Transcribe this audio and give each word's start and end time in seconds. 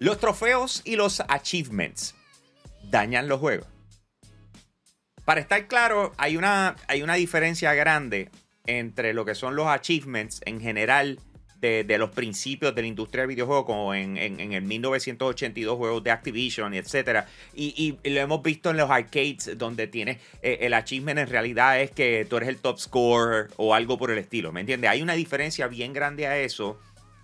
Los 0.00 0.20
trofeos 0.20 0.82
y 0.84 0.94
los 0.94 1.20
achievements 1.26 2.14
dañan 2.84 3.26
los 3.26 3.40
juegos. 3.40 3.66
Para 5.24 5.40
estar 5.40 5.66
claro, 5.66 6.14
hay 6.18 6.36
una, 6.36 6.76
hay 6.86 7.02
una 7.02 7.14
diferencia 7.14 7.74
grande 7.74 8.30
entre 8.66 9.12
lo 9.12 9.24
que 9.24 9.34
son 9.34 9.56
los 9.56 9.66
achievements 9.66 10.40
en 10.46 10.60
general 10.60 11.18
de, 11.60 11.98
los 11.98 12.10
principios 12.10 12.76
de 12.76 12.82
la 12.82 12.86
industria 12.86 13.22
de 13.22 13.26
videojuegos, 13.26 13.64
como 13.64 13.92
en, 13.92 14.16
el 14.16 14.62
1982 14.62 15.76
juegos 15.76 16.04
de 16.04 16.12
Activision, 16.12 16.74
etc. 16.74 17.24
Y, 17.52 17.98
y, 18.04 18.10
lo 18.10 18.20
hemos 18.20 18.40
visto 18.42 18.70
en 18.70 18.76
los 18.76 18.88
arcades, 18.88 19.58
donde 19.58 19.88
tienes 19.88 20.18
eh, 20.42 20.58
el 20.60 20.74
achievement 20.74 21.18
en 21.18 21.28
realidad 21.28 21.80
es 21.80 21.90
que 21.90 22.24
tú 22.30 22.36
eres 22.36 22.48
el 22.48 22.58
top 22.58 22.78
scorer 22.78 23.48
o 23.56 23.74
algo 23.74 23.98
por 23.98 24.12
el 24.12 24.18
estilo, 24.18 24.52
¿me 24.52 24.60
entiendes? 24.60 24.90
Hay 24.90 25.02
una 25.02 25.14
diferencia 25.14 25.66
bien 25.66 25.92
grande 25.92 26.28
a 26.28 26.38
eso, 26.38 26.78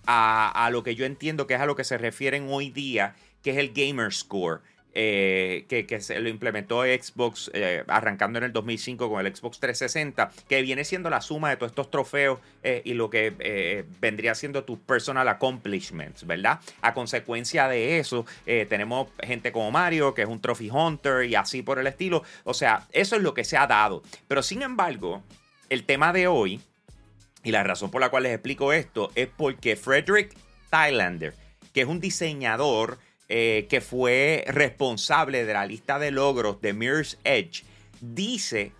a, 0.06 0.68
lo 0.70 0.82
que 0.82 0.94
yo 0.94 1.04
entiendo 1.06 1.46
que 1.46 1.54
es 1.54 1.60
a 1.60 1.66
lo 1.66 1.76
que 1.76 1.84
se 1.84 1.98
refieren 1.98 2.46
hoy 2.50 2.70
día, 2.70 3.14
que 3.42 3.50
es 3.50 3.56
el 3.58 3.72
gamer 3.72 4.12
score. 4.12 4.60
Eh, 4.96 5.64
que, 5.68 6.00
se 6.00 6.20
lo 6.20 6.28
implementó 6.28 6.84
Xbox 6.84 7.50
eh, 7.52 7.82
arrancando 7.88 8.38
en 8.38 8.44
el 8.44 8.52
2005 8.52 9.10
con 9.10 9.26
el 9.26 9.34
Xbox 9.34 9.58
360, 9.58 10.30
que 10.48 10.62
viene 10.62 10.84
siendo 10.84 11.10
la 11.10 11.20
suma 11.20 11.50
de 11.50 11.56
todos 11.56 11.72
estos 11.72 11.90
trofeos 11.90 12.38
eh, 12.62 12.80
y 12.84 12.94
lo 12.94 13.10
que 13.10 13.84
vendría 14.00 14.36
siendo 14.36 14.62
tus 14.62 14.78
personal 14.78 15.26
accomplishments, 15.26 16.24
¿verdad? 16.24 16.60
A 16.80 16.94
consecuencia 16.94 17.66
de 17.66 17.98
eso, 17.98 18.24
tenemos 18.44 19.08
gente 19.20 19.50
como 19.50 19.72
Mario, 19.72 20.14
que 20.14 20.22
es 20.22 20.28
un 20.28 20.40
trophy 20.40 20.70
hunter 20.70 21.24
y 21.24 21.34
así 21.34 21.62
por 21.62 21.80
el 21.80 21.88
estilo. 21.88 22.22
O 22.44 22.54
sea, 22.54 22.86
eso 22.92 23.16
es 23.16 23.22
lo 23.22 23.34
que 23.34 23.42
se 23.42 23.56
ha 23.56 23.66
dado. 23.66 24.04
Pero 24.28 24.44
sin 24.44 24.62
embargo, 24.62 25.24
el 25.70 25.84
tema 25.84 26.12
de 26.12 26.28
hoy, 26.28 26.60
y 27.44 27.52
la 27.52 27.62
razón 27.62 27.90
por 27.90 28.00
la 28.00 28.08
cual 28.08 28.24
les 28.24 28.32
explico 28.32 28.72
esto, 28.72 29.12
es 29.14 29.28
porque 29.28 29.76
Frederick 29.76 30.34
Thailander, 30.70 31.34
que 31.72 31.82
es 31.82 31.86
un 31.86 32.00
diseñador, 32.00 32.98
eh, 33.28 33.66
que 33.70 33.80
fue 33.80 34.44
responsable 34.48 35.44
de 35.44 35.52
la 35.52 35.66
lista 35.66 35.98
de 35.98 36.10
logros 36.10 36.60
de 36.60 36.72
Mirror's 36.72 37.18
Edge, 37.24 37.64
dice 38.00 38.72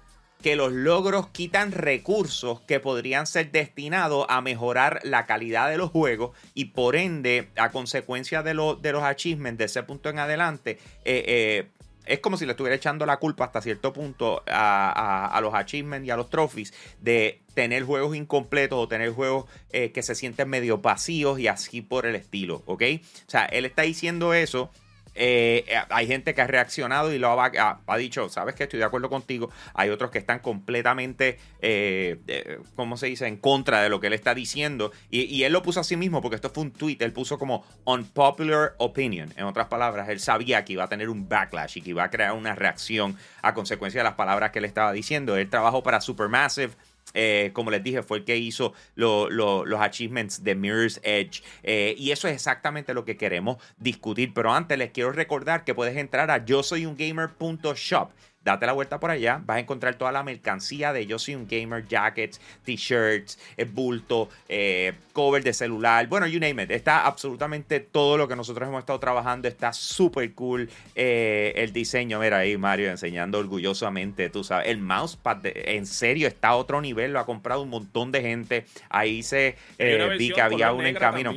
que 0.43 0.57
los 0.57 0.73
logros 0.73 1.29
quitan 1.29 1.73
recursos 1.73 2.61
que 2.61 2.79
podrían 2.79 3.27
ser 3.27 3.51
destinados 3.51 4.27
a 4.29 4.43
mejorar 4.43 5.01
la 5.03 5.25
calidad 5.25 5.71
de 5.71 5.79
los 5.79 5.91
juegos 5.91 6.37
y 6.53 6.67
por 6.67 6.97
ende, 6.97 7.49
a 7.57 7.71
consecuencia 7.71 8.43
de, 8.43 8.51
de 8.53 8.93
los 8.93 9.03
achievements 9.03 9.59
de 9.59 9.65
ese 9.65 9.83
punto 9.85 10.11
en 10.11 10.19
adelante, 10.19 10.79
eh, 11.07 11.25
eh, 11.27 11.71
es 12.07 12.21
como 12.21 12.37
si 12.37 12.47
le 12.47 12.53
estuviera 12.53 12.77
echando 12.77 13.07
la 13.07 13.19
culpa 13.19 13.45
hasta 13.45 13.61
cierto 13.61 13.93
punto 13.93 14.43
a, 14.47 15.39
los 15.43 15.55
achievements 15.55 16.07
y 16.07 16.11
a 16.11 16.17
los 16.17 16.31
trophies 16.31 16.73
de 17.01 17.43
tener 17.55 17.85
juegos 17.85 18.17
incompletos 18.17 18.79
o 18.79 18.89
tener 18.89 19.11
juegos 19.11 19.47
eh, 19.71 19.93
que 19.93 20.03
se 20.03 20.15
sienten 20.15 20.49
medio 20.49 20.79
vacíos 20.79 21.39
y 21.39 21.49
así 21.49 21.81
por 21.81 22.07
el 22.07 22.15
estilo, 22.15 22.63
¿ok? 22.67 22.83
O 23.27 23.31
sea, 23.31 23.45
él 23.47 23.65
está 23.65 23.83
diciendo 23.83 24.35
eso 24.35 24.71
eh, 25.15 25.65
eh, 25.67 25.81
hay 25.91 26.07
gente 26.07 26.35
que 26.35 26.43
ha 26.43 26.47
reaccionado 26.47 27.13
y 27.13 27.19
lo 27.19 27.41
ha, 27.41 27.97
dicho, 27.99 28.29
sabes 28.29 28.55
que 28.55 28.65
estoy 28.65 28.79
de 28.79 28.85
acuerdo 28.85 29.09
contigo. 29.09 29.51
Hay 29.75 29.91
otros 29.91 30.11
que 30.11 30.19
están 30.19 30.41
completamente, 30.41 31.39
eh, 31.61 32.61
¿cómo 32.75 32.97
se 32.97 33.07
dice?, 33.07 33.27
en 33.27 33.37
contra 33.37 33.83
de 33.83 33.89
lo 33.89 34.01
que 34.01 34.09
él 34.09 34.13
está 34.13 34.35
diciendo. 34.35 34.93
Y, 35.11 35.45
él 35.45 35.53
lo 35.53 35.63
puso 35.63 35.81
a 35.81 35.85
sí 35.85 35.97
mismo 35.97 36.23
porque 36.23 36.37
esto 36.37 36.51
fue 36.51 36.65
un 36.65 36.73
tweet. 36.73 36.97
Él 37.01 37.13
puso 37.13 37.39
como 37.39 37.65
unpopular 37.85 38.75
opinion. 38.79 39.33
En 39.37 39.45
otras 39.45 39.69
palabras, 39.69 40.09
él 40.09 40.21
sabía 40.21 40.65
que 40.65 40.73
iba 40.73 40.85
a 40.85 40.89
tener 40.89 41.09
un 41.09 41.29
backlash 41.29 41.79
y 41.79 41.83
que 41.83 41.91
iba 41.91 42.05
a 42.05 42.11
crear 42.11 42.33
una 42.33 42.55
reacción 42.55 43.17
a 43.43 43.55
consecuencia 43.55 44.01
de 44.01 44.05
las 44.05 44.15
palabras 44.15 44.51
que 44.51 44.59
él 44.59 44.65
estaba 44.65 44.93
diciendo. 44.93 45.37
Él 45.37 45.51
trabajó 45.51 45.83
para 45.83 46.01
Supermassive 46.01 46.73
eh, 47.15 47.51
como 47.53 47.71
les 47.71 47.83
dije, 47.83 48.03
fue 48.03 48.19
el 48.19 48.25
que 48.25 48.37
hizo 48.37 48.75
los 48.95 49.81
achievements 49.81 50.43
de 50.45 50.55
Mirror's 50.55 51.01
Edge. 51.03 51.43
Eh, 51.63 51.95
y 51.97 52.11
eso 52.11 52.29
es 52.29 52.35
exactamente 52.35 52.93
lo 52.95 53.05
que 53.05 53.17
queremos 53.17 53.59
discutir. 53.79 54.33
Pero 54.35 54.53
antes 54.53 54.77
les 54.77 54.91
quiero 54.91 55.13
recordar 55.13 55.65
que 55.65 55.75
puedes 55.75 55.97
entrar 55.97 56.31
a 56.31 56.45
yo 56.45 56.63
soy 56.63 56.87
un 56.87 56.97
gamer.shop 56.97 58.11
date 58.45 58.67
la 58.67 58.73
vuelta 58.73 59.01
por 59.01 59.11
allá, 59.11 59.41
vas 59.45 59.57
a 59.57 59.61
encontrar 59.61 59.97
toda 59.97 60.13
la 60.13 60.23
mercancía 60.23 60.93
de 60.93 61.07
Yo 61.07 61.19
Soy 61.19 61.35
un 61.35 61.49
Gamer, 61.49 61.87
jackets, 61.89 62.41
t-shirts, 62.65 63.39
eh, 63.57 63.65
bulto, 63.65 64.29
eh, 64.49 64.93
cover 65.13 65.43
de 65.43 65.53
celular, 65.53 66.07
bueno, 66.09 66.27
you 66.27 66.39
name 66.39 66.63
it. 66.63 66.71
Está 66.71 67.07
absolutamente 67.07 67.81
todo 67.81 68.17
lo 68.19 68.29
que 68.29 68.37
nosotros 68.37 68.69
hemos 68.69 68.81
estado 68.81 69.01
trabajando, 69.01 69.49
está 69.49 69.73
súper 69.73 70.33
cool 70.35 70.69
eh, 70.95 71.53
el 71.57 71.73
diseño. 71.73 72.21
Mira 72.21 72.39
ahí 72.39 72.57
Mario 72.57 72.91
enseñando 72.91 73.39
orgullosamente, 73.39 74.29
tú 74.29 74.45
sabes, 74.45 74.69
el 74.69 74.79
mousepad, 74.79 75.39
en 75.45 75.87
serio, 75.87 76.29
está 76.29 76.49
a 76.49 76.57
otro 76.57 76.81
nivel, 76.81 77.13
lo 77.13 77.21
ha 77.21 77.27
comprado 77.27 77.63
un 77.63 77.71
montón 77.71 78.13
de 78.13 78.21
gente. 78.21 78.67
Ahí 78.91 79.23
se 79.23 79.57
vi 79.79 80.31
que 80.31 80.41
había 80.41 80.73
uno 80.73 80.87
en 80.87 80.95
camino. 80.95 81.33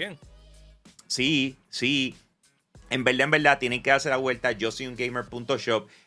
Sí, 1.08 1.56
sí. 1.70 2.16
En 2.90 3.04
verdad, 3.04 3.26
en 3.26 3.32
verdad, 3.32 3.60
tienen 3.60 3.84
que 3.84 3.90
darse 3.90 4.10
la 4.10 4.18
vuelta. 4.18 4.52
Yo 4.54 4.72
soy. 4.72 4.88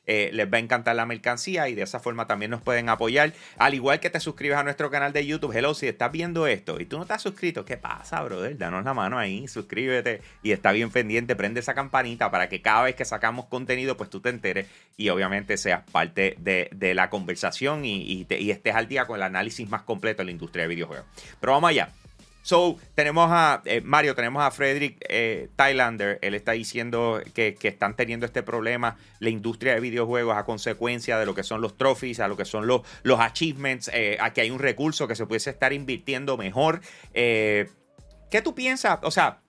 Eh, 0.06 0.30
les 0.32 0.52
va 0.52 0.56
a 0.56 0.60
encantar 0.60 0.96
la 0.96 1.06
mercancía 1.06 1.68
y 1.68 1.74
de 1.74 1.82
esa 1.82 2.00
forma 2.00 2.26
también 2.26 2.50
nos 2.50 2.62
pueden 2.62 2.88
apoyar. 2.88 3.32
Al 3.58 3.74
igual 3.74 4.00
que 4.00 4.10
te 4.10 4.18
suscribes 4.18 4.56
a 4.56 4.62
nuestro 4.64 4.90
canal 4.90 5.12
de 5.12 5.26
YouTube. 5.26 5.54
Hello, 5.54 5.74
si 5.74 5.86
estás 5.86 6.10
viendo 6.10 6.46
esto 6.46 6.80
y 6.80 6.86
tú 6.86 6.96
no 6.96 7.02
estás 7.02 7.22
suscrito, 7.22 7.64
¿qué 7.64 7.76
pasa, 7.76 8.22
brother? 8.22 8.56
Danos 8.56 8.84
la 8.84 8.94
mano 8.94 9.18
ahí, 9.18 9.46
suscríbete 9.46 10.22
y 10.42 10.52
está 10.52 10.72
bien 10.72 10.90
pendiente. 10.90 11.36
Prende 11.36 11.60
esa 11.60 11.74
campanita 11.74 12.30
para 12.30 12.48
que 12.48 12.62
cada 12.62 12.84
vez 12.84 12.94
que 12.94 13.04
sacamos 13.04 13.46
contenido, 13.46 13.96
pues 13.96 14.10
tú 14.10 14.20
te 14.20 14.30
enteres 14.30 14.66
y 14.96 15.10
obviamente 15.10 15.56
seas 15.56 15.82
parte 15.90 16.36
de, 16.38 16.94
la 16.94 17.08
conversación 17.08 17.84
y 17.84 18.26
estés 18.30 18.74
al 18.74 18.88
día 18.88 19.06
con 19.06 19.16
el 19.16 19.22
análisis 19.22 19.68
más 19.68 19.82
completo 19.82 20.22
de 20.22 20.26
la 20.26 20.30
industria 20.32 20.64
de 20.64 20.68
videojuegos. 20.68 21.06
Pero 21.40 21.52
vamos 21.52 21.70
allá. 21.70 21.90
So, 22.42 22.78
tenemos 22.94 23.28
a 23.30 23.62
eh, 23.64 23.80
Mario, 23.82 24.14
tenemos 24.14 24.42
a 24.42 24.50
Frederick 24.50 25.04
eh, 25.08 25.48
Thailander. 25.56 26.18
Él 26.22 26.34
está 26.34 26.52
diciendo 26.52 27.20
que, 27.34 27.56
están 27.62 27.96
teniendo 27.96 28.26
este 28.26 28.42
problema 28.42 28.96
la 29.18 29.30
industria 29.30 29.74
de 29.74 29.80
videojuegos 29.80 30.36
a 30.36 30.44
consecuencia 30.44 31.18
de 31.18 31.26
lo 31.26 31.34
que 31.34 31.42
son 31.42 31.60
los 31.60 31.76
trophies, 31.76 32.20
a 32.20 32.28
lo 32.28 32.36
que 32.36 32.44
son 32.44 32.66
los, 32.66 32.82
los 33.02 33.20
achievements, 33.20 33.90
eh, 33.92 34.16
a 34.20 34.32
que 34.32 34.40
hay 34.40 34.50
un 34.50 34.58
recurso 34.58 35.06
que 35.06 35.14
se 35.14 35.26
pudiese 35.26 35.50
estar 35.50 35.72
invirtiendo 35.72 36.36
mejor. 36.36 36.80
¿Qué 37.12 38.42
tú 38.42 38.54
piensas? 38.54 39.00
O 39.02 39.10
sea, 39.10 39.40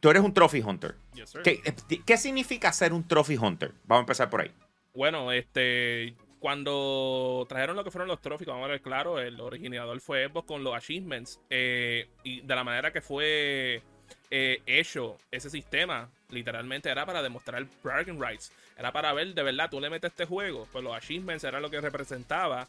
tú 0.00 0.10
eres 0.10 0.22
un 0.22 0.32
trophy 0.32 0.60
hunter. 0.60 0.94
¿Qué, 1.42 1.60
¿Qué 2.06 2.16
significa 2.16 2.72
ser 2.72 2.92
un 2.92 3.06
trophy 3.06 3.36
hunter? 3.36 3.72
Vamos 3.84 4.00
a 4.00 4.04
empezar 4.04 4.30
por 4.30 4.40
ahí. 4.40 4.50
Bueno, 4.94 5.30
este 5.32 6.14
cuando 6.40 7.46
trajeron 7.48 7.76
lo 7.76 7.84
que 7.84 7.90
fueron 7.90 8.08
los 8.08 8.20
trophies, 8.20 8.48
vamos 8.48 8.64
a 8.64 8.68
ver 8.68 8.80
claro, 8.80 9.18
el 9.20 9.40
originador 9.40 10.00
fue 10.00 10.28
Xbox 10.28 10.46
con 10.46 10.64
los 10.64 10.74
achievements. 10.74 11.40
Eh, 11.50 12.08
y 12.22 12.40
de 12.40 12.54
la 12.54 12.64
manera 12.64 12.92
que 12.92 13.00
fue 13.00 13.82
eh, 14.30 14.62
hecho 14.66 15.18
ese 15.30 15.50
sistema, 15.50 16.08
literalmente 16.30 16.90
era 16.90 17.06
para 17.06 17.22
demostrar 17.22 17.66
bragging 17.82 18.20
rights. 18.20 18.52
Era 18.76 18.92
para 18.92 19.12
ver, 19.12 19.34
de 19.34 19.42
verdad, 19.42 19.68
tú 19.70 19.80
le 19.80 19.90
metes 19.90 20.12
este 20.12 20.24
juego. 20.24 20.68
Pues 20.70 20.84
los 20.84 20.94
achievements 20.94 21.44
era 21.44 21.60
lo 21.60 21.70
que 21.70 21.80
representaba 21.80 22.68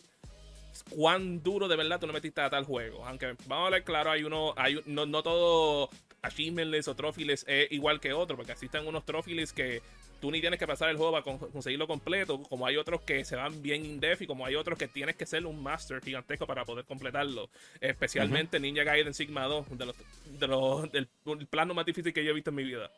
cuán 0.90 1.42
duro 1.44 1.68
de 1.68 1.76
verdad 1.76 2.00
tú 2.00 2.08
le 2.08 2.14
metiste 2.14 2.42
a 2.42 2.50
tal 2.50 2.66
juego. 2.66 3.06
Aunque 3.06 3.36
vamos 3.48 3.68
a 3.68 3.72
ver 3.72 3.84
claro, 3.84 4.12
hay 4.12 4.24
uno, 4.24 4.54
hay 4.56 4.82
no, 4.86 5.06
no 5.06 5.24
todo 5.24 5.90
achievementless 6.22 6.88
o 6.88 6.96
trophies 6.96 7.46
es 7.48 7.72
igual 7.72 8.00
que 8.00 8.14
otro, 8.14 8.36
porque 8.36 8.52
existen 8.52 8.88
unos 8.88 9.06
trophies 9.06 9.54
que 9.54 9.82
tú 10.20 10.32
ni 10.32 10.42
tienes 10.42 10.60
que 10.60 10.68
pasar 10.68 10.90
el 10.90 10.98
juego 10.98 11.12
para 11.12 11.24
conseguirlo 11.24 11.88
completo, 11.88 12.42
como 12.44 12.66
hay 12.66 12.78
otros 12.78 13.02
que 13.02 13.24
se 13.24 13.36
van 13.36 13.62
bien 13.62 13.86
in-depth 13.86 14.22
y 14.22 14.28
como 14.28 14.46
hay 14.46 14.56
otros 14.56 14.78
que 14.78 14.88
tienes 14.88 15.16
que 15.16 15.26
ser 15.26 15.46
un 15.46 15.62
master 15.62 16.02
gigantesco 16.02 16.46
para 16.46 16.66
poder 16.66 16.86
completarlo. 16.86 17.50
Especialmente 17.80 18.60
Ninja 18.60 18.84
Gaiden 18.84 19.14
Sigma 19.14 19.46
2, 19.46 19.78
de 19.78 19.86
los, 19.86 19.96
de 20.26 20.48
los, 20.48 20.92
del 20.92 21.08
plano 21.50 21.74
más 21.74 21.86
difícil 21.86 22.14
que 22.14 22.24
yo 22.24 22.32
he 22.32 22.34
visto 22.34 22.50
en 22.50 22.56
mi 22.56 22.64
vida. 22.64 22.92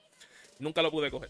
Nunca 0.60 0.82
lo 0.82 0.92
pude 0.92 1.12
coger. 1.12 1.30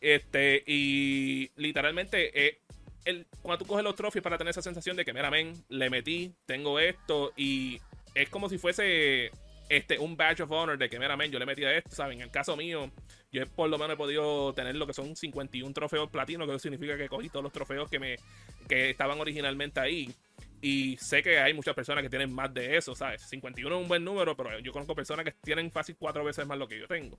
Este, 0.00 0.62
y 0.66 1.50
literalmente, 1.56 2.46
eh, 2.46 2.58
el, 3.04 3.26
cuando 3.42 3.64
tú 3.64 3.68
coges 3.68 3.84
los 3.84 3.94
trophies 3.94 4.22
para 4.22 4.38
tener 4.38 4.50
esa 4.50 4.62
sensación 4.62 4.96
de 4.96 5.04
que, 5.04 5.12
mira, 5.12 5.30
men, 5.30 5.54
le 5.68 5.90
metí, 5.90 6.32
tengo 6.46 6.78
esto, 6.78 7.32
y 7.36 7.80
es 8.14 8.28
como 8.28 8.48
si 8.48 8.58
fuese 8.58 9.30
este, 9.68 9.98
un 9.98 10.16
badge 10.16 10.42
of 10.42 10.50
honor 10.50 10.78
de 10.78 10.88
que, 10.88 10.98
mira, 10.98 11.16
men, 11.16 11.30
yo 11.30 11.38
le 11.38 11.46
metí 11.46 11.64
a 11.64 11.76
esto, 11.76 11.94
¿saben? 11.94 12.18
En 12.18 12.24
el 12.24 12.30
caso 12.30 12.56
mío, 12.56 12.90
yo 13.32 13.46
por 13.46 13.68
lo 13.68 13.78
menos 13.78 13.94
he 13.94 13.96
podido 13.96 14.54
tener 14.54 14.76
lo 14.76 14.86
que 14.86 14.92
son 14.92 15.16
51 15.16 15.72
trofeos 15.74 16.10
platino, 16.10 16.46
que 16.46 16.52
eso 16.52 16.58
significa 16.60 16.96
que 16.96 17.08
cogí 17.08 17.28
todos 17.28 17.42
los 17.42 17.52
trofeos 17.52 17.90
que 17.90 17.98
me 17.98 18.16
que 18.68 18.90
estaban 18.90 19.20
originalmente 19.20 19.80
ahí. 19.80 20.12
Y 20.62 20.96
sé 20.96 21.22
que 21.22 21.38
hay 21.38 21.52
muchas 21.52 21.74
personas 21.74 22.02
que 22.02 22.10
tienen 22.10 22.32
más 22.32 22.52
de 22.52 22.76
eso, 22.76 22.94
¿sabes? 22.94 23.22
51 23.28 23.76
es 23.76 23.82
un 23.82 23.88
buen 23.88 24.04
número, 24.04 24.36
pero 24.36 24.58
yo 24.60 24.72
conozco 24.72 24.94
personas 24.94 25.24
que 25.24 25.32
tienen 25.32 25.70
fácil 25.70 25.96
cuatro 25.98 26.24
veces 26.24 26.46
más 26.46 26.58
lo 26.58 26.66
que 26.66 26.78
yo 26.78 26.86
tengo. 26.88 27.18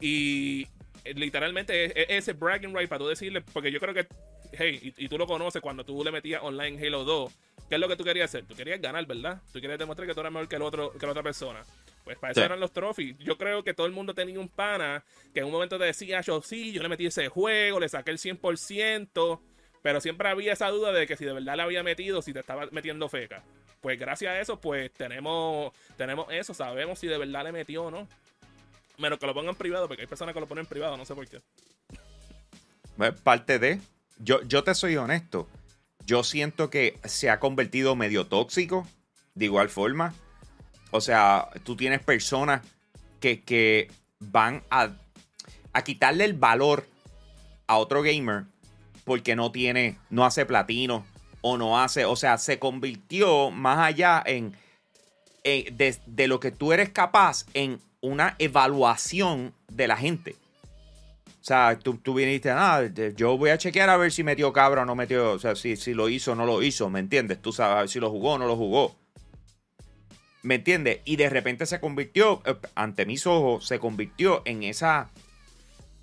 Y 0.00 0.66
eh, 1.04 1.14
literalmente 1.14 1.86
es, 1.86 2.06
ese 2.08 2.32
bragging 2.32 2.76
right 2.76 2.88
para 2.88 3.00
tú 3.00 3.08
decirle, 3.08 3.40
porque 3.40 3.72
yo 3.72 3.80
creo 3.80 3.94
que, 3.94 4.06
hey, 4.52 4.92
y, 4.96 5.08
tú 5.08 5.18
lo 5.18 5.26
conoces 5.26 5.60
cuando 5.62 5.84
tú 5.84 6.02
le 6.04 6.10
metías 6.10 6.42
online 6.42 6.84
Halo 6.86 7.04
2, 7.04 7.32
¿qué 7.68 7.74
es 7.76 7.80
lo 7.80 7.88
que 7.88 7.96
tú 7.96 8.04
querías 8.04 8.30
hacer? 8.30 8.44
Tú 8.46 8.54
querías 8.54 8.80
ganar, 8.80 9.06
¿verdad? 9.06 9.40
Tú 9.52 9.60
querías 9.60 9.78
demostrar 9.78 10.06
que 10.06 10.14
tú 10.14 10.20
eras 10.20 10.32
mejor 10.32 10.48
que, 10.48 10.56
el 10.56 10.62
otro, 10.62 10.92
que 10.92 11.06
la 11.06 11.12
otra 11.12 11.22
persona. 11.22 11.62
Pues 12.04 12.18
para 12.18 12.32
eso 12.32 12.42
eran 12.42 12.60
los 12.60 12.72
trophies. 12.72 13.16
Yo 13.18 13.36
creo 13.36 13.62
que 13.62 13.74
todo 13.74 13.86
el 13.86 13.92
mundo 13.92 14.14
tenía 14.14 14.38
un 14.40 14.48
pana 14.48 15.04
que 15.32 15.40
en 15.40 15.46
un 15.46 15.52
momento 15.52 15.78
te 15.78 15.84
decía, 15.84 16.20
yo 16.22 16.42
sí, 16.42 16.72
yo 16.72 16.82
le 16.82 16.88
metí 16.88 17.06
ese 17.06 17.28
juego, 17.28 17.78
le 17.78 17.88
saqué 17.88 18.10
el 18.10 18.18
100%, 18.18 19.40
pero 19.82 20.00
siempre 20.00 20.28
había 20.28 20.52
esa 20.52 20.68
duda 20.68 20.92
de 20.92 21.06
que 21.06 21.16
si 21.16 21.24
de 21.24 21.32
verdad 21.32 21.56
le 21.56 21.62
había 21.62 21.82
metido, 21.82 22.22
si 22.22 22.32
te 22.32 22.40
estaba 22.40 22.66
metiendo 22.72 23.08
feca. 23.08 23.42
Pues 23.80 23.98
gracias 23.98 24.32
a 24.32 24.40
eso, 24.40 24.60
pues 24.60 24.92
tenemos, 24.92 25.72
tenemos 25.96 26.26
eso, 26.30 26.52
sabemos 26.52 26.98
si 26.98 27.06
de 27.06 27.18
verdad 27.18 27.44
le 27.44 27.52
metió 27.52 27.84
o 27.84 27.90
no. 27.90 28.08
Menos 28.98 29.18
que 29.18 29.26
lo 29.26 29.32
pongan 29.32 29.54
privado, 29.54 29.88
porque 29.88 30.02
hay 30.02 30.06
personas 30.06 30.34
que 30.34 30.40
lo 30.40 30.46
ponen 30.46 30.64
en 30.64 30.68
privado, 30.68 30.96
no 30.96 31.06
sé 31.06 31.14
por 31.14 31.26
qué. 31.26 31.40
Parte 33.24 33.58
de. 33.58 33.80
Yo, 34.20 34.42
yo 34.42 34.64
te 34.64 34.74
soy 34.74 34.96
honesto. 34.96 35.48
Yo 36.06 36.24
siento 36.24 36.70
que 36.70 36.98
se 37.04 37.30
ha 37.30 37.40
convertido 37.40 37.96
medio 37.96 38.26
tóxico, 38.26 38.86
de 39.34 39.46
igual 39.46 39.68
forma. 39.68 40.14
O 40.90 41.00
sea, 41.00 41.48
tú 41.64 41.76
tienes 41.76 42.00
personas 42.02 42.62
que, 43.20 43.42
que 43.42 43.90
van 44.18 44.62
a, 44.70 44.90
a 45.72 45.82
quitarle 45.82 46.24
el 46.24 46.34
valor 46.34 46.86
a 47.66 47.76
otro 47.76 48.02
gamer 48.02 48.44
porque 49.04 49.36
no 49.36 49.52
tiene, 49.52 49.98
no 50.10 50.24
hace 50.24 50.46
platino 50.46 51.04
o 51.40 51.56
no 51.56 51.80
hace, 51.80 52.04
o 52.04 52.16
sea, 52.16 52.38
se 52.38 52.58
convirtió 52.58 53.50
más 53.50 53.78
allá 53.78 54.22
en, 54.24 54.54
de, 55.44 56.28
lo 56.28 56.40
que 56.40 56.50
tú 56.50 56.72
eres 56.72 56.90
capaz 56.90 57.46
en 57.54 57.80
una 58.00 58.36
evaluación 58.38 59.54
de 59.68 59.88
la 59.88 59.96
gente. 59.96 60.36
O 61.40 61.44
sea, 61.44 61.78
tú, 61.78 61.96
tú 61.96 62.14
viniste, 62.14 62.50
ah, 62.50 62.82
yo 63.16 63.38
voy 63.38 63.50
a 63.50 63.56
chequear 63.56 63.88
a 63.88 63.96
ver 63.96 64.12
si 64.12 64.22
metió 64.22 64.52
cabra 64.52 64.82
o 64.82 64.84
no 64.84 64.94
metió, 64.94 65.32
o 65.32 65.38
sea, 65.38 65.56
si, 65.56 65.76
si 65.76 65.94
lo 65.94 66.10
hizo 66.10 66.32
o 66.32 66.34
no 66.34 66.44
lo 66.44 66.62
hizo, 66.62 66.90
¿me 66.90 67.00
entiendes? 67.00 67.40
Tú 67.40 67.50
sabes 67.52 67.90
si 67.90 67.98
lo 67.98 68.10
jugó 68.10 68.34
o 68.34 68.38
no 68.38 68.46
lo 68.46 68.56
jugó. 68.56 68.94
¿Me 70.42 70.56
entiendes? 70.56 71.00
Y 71.06 71.16
de 71.16 71.30
repente 71.30 71.64
se 71.64 71.80
convirtió, 71.80 72.42
eh, 72.44 72.56
ante 72.74 73.06
mis 73.06 73.26
ojos, 73.26 73.66
se 73.66 73.78
convirtió 73.78 74.42
en 74.44 74.62
esa 74.64 75.10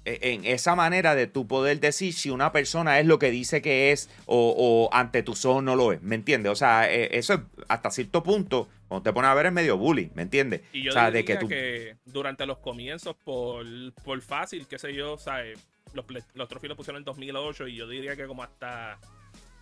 e, 0.07 0.33
en 0.33 0.45
esa 0.45 0.73
manera 0.73 1.15
de 1.15 1.27
tu 1.27 1.47
poder 1.47 1.81
decir 1.81 2.13
si 2.13 2.29
una 2.29 2.53
persona 2.53 2.97
es 2.99 3.05
lo 3.05 3.19
que 3.19 3.29
dice 3.29 3.61
que 3.61 3.91
es 3.91 4.09
o, 4.25 4.89
ante 4.93 5.21
tus 5.21 5.43
ojos 5.43 5.61
no 5.63 5.75
lo 5.75 5.91
es, 5.91 6.01
¿me 6.01 6.15
entiendes? 6.15 6.51
O 6.51 6.55
sea, 6.55 6.89
e, 6.89 7.17
eso 7.17 7.33
es 7.33 7.39
hasta 7.67 7.91
cierto 7.91 8.23
punto, 8.23 8.69
cuando 8.87 9.03
te 9.03 9.13
pones 9.13 9.29
a 9.29 9.33
ver 9.33 9.47
es 9.47 9.53
medio 9.53 9.77
bullying, 9.77 10.09
¿me 10.13 10.23
entiendes? 10.23 10.61
Y 10.71 10.83
yo 10.83 10.91
o 10.91 10.93
sea, 10.93 11.11
de 11.11 11.25
que, 11.25 11.37
que, 11.39 11.97
durante 12.05 12.45
los 12.45 12.59
comienzos, 12.59 13.15
por, 13.15 13.65
por 14.03 14.21
fácil, 14.21 14.67
qué 14.67 14.79
sé 14.79 14.93
yo, 14.93 15.17
¿sabes? 15.17 15.59
Los, 15.93 16.05
los 16.33 16.47
trofeos 16.47 16.69
los 16.69 16.77
pusieron 16.77 17.01
en 17.01 17.05
2008 17.05 17.67
y 17.67 17.75
yo 17.75 17.87
diría 17.87 18.15
que 18.15 18.27
como 18.27 18.43
hasta 18.43 18.99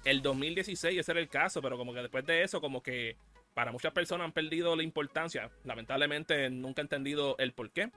el 0.05 0.21
2016 0.21 0.99
ese 0.99 1.11
era 1.11 1.19
el 1.19 1.27
caso, 1.27 1.61
pero 1.61 1.77
como 1.77 1.93
que 1.93 2.01
después 2.01 2.25
de 2.25 2.43
eso, 2.43 2.61
como 2.61 2.81
que 2.81 3.17
para 3.55 3.71
muchas 3.71 3.93
personas 3.93 4.25
han 4.25 4.31
perdido 4.31 4.75
la 4.75 4.83
importancia. 4.83 5.49
Lamentablemente 5.63 6.49
nunca 6.49 6.81
he 6.81 6.83
entendido 6.83 7.35
el 7.39 7.53
por 7.53 7.71
qué. 7.71 7.89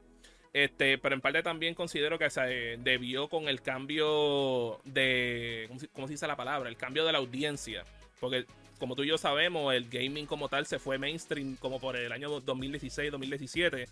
Este, 0.54 0.96
pero 0.98 1.14
en 1.14 1.20
parte 1.20 1.42
también 1.42 1.74
considero 1.74 2.18
que 2.18 2.30
se 2.30 2.78
debió 2.78 3.28
con 3.28 3.48
el 3.48 3.60
cambio 3.60 4.80
de. 4.84 5.68
¿Cómo 5.92 6.06
se 6.06 6.14
dice 6.14 6.26
la 6.26 6.36
palabra? 6.36 6.70
El 6.70 6.76
cambio 6.76 7.04
de 7.04 7.12
la 7.12 7.18
audiencia. 7.18 7.84
Porque, 8.18 8.46
como 8.78 8.94
tú 8.94 9.04
y 9.04 9.08
yo 9.08 9.18
sabemos, 9.18 9.74
el 9.74 9.88
gaming 9.88 10.26
como 10.26 10.48
tal 10.48 10.66
se 10.66 10.78
fue 10.78 10.98
mainstream 10.98 11.56
como 11.56 11.80
por 11.80 11.96
el 11.96 12.12
año 12.12 12.40
2016-2017. 12.42 13.88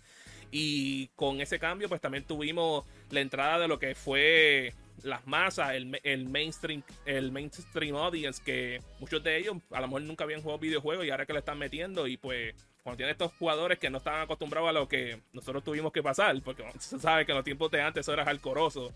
Y 0.51 1.07
con 1.15 1.41
ese 1.41 1.59
cambio, 1.59 1.89
pues 1.89 2.01
también 2.01 2.23
tuvimos 2.23 2.85
la 3.11 3.19
entrada 3.19 3.59
de 3.59 3.67
lo 3.67 3.79
que 3.79 3.95
fue 3.95 4.73
las 5.03 5.25
masas, 5.27 5.71
el, 5.71 5.99
el, 6.03 6.29
mainstream, 6.29 6.83
el 7.05 7.31
mainstream 7.31 7.95
audience, 7.95 8.41
que 8.43 8.81
muchos 8.99 9.23
de 9.23 9.37
ellos 9.37 9.57
a 9.71 9.81
lo 9.81 9.87
mejor 9.87 10.01
nunca 10.03 10.23
habían 10.23 10.41
jugado 10.41 10.59
videojuegos 10.59 11.05
y 11.05 11.09
ahora 11.09 11.25
que 11.25 11.33
le 11.33 11.39
están 11.39 11.59
metiendo, 11.59 12.07
y 12.07 12.17
pues 12.17 12.55
cuando 12.83 12.97
tiene 12.97 13.11
estos 13.11 13.33
jugadores 13.33 13.79
que 13.79 13.89
no 13.89 13.97
estaban 13.97 14.21
acostumbrados 14.21 14.69
a 14.69 14.71
lo 14.71 14.87
que 14.87 15.19
nosotros 15.33 15.63
tuvimos 15.63 15.91
que 15.91 16.01
pasar, 16.01 16.41
porque 16.41 16.63
se 16.79 16.97
sabe 16.99 17.25
que 17.25 17.33
en 17.33 17.37
los 17.37 17.45
tiempos 17.45 17.69
de 17.69 17.81
antes 17.81 18.05
eso 18.05 18.13
era 18.13 18.23
alcoroso, 18.23 18.93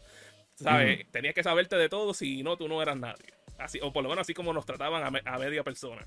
¿sabes? 0.55 1.09
Tenías 1.11 1.33
que 1.33 1.43
saberte 1.43 1.75
de 1.75 1.89
todo, 1.89 2.13
si 2.13 2.43
no, 2.43 2.57
tú 2.57 2.67
no 2.67 2.81
eras 2.81 2.97
nadie. 2.97 3.33
Así, 3.57 3.79
o 3.81 3.93
por 3.93 4.03
lo 4.03 4.09
menos 4.09 4.23
así 4.23 4.33
como 4.33 4.53
nos 4.53 4.65
trataban 4.65 5.03
a, 5.03 5.37
media 5.37 5.63
persona. 5.63 6.05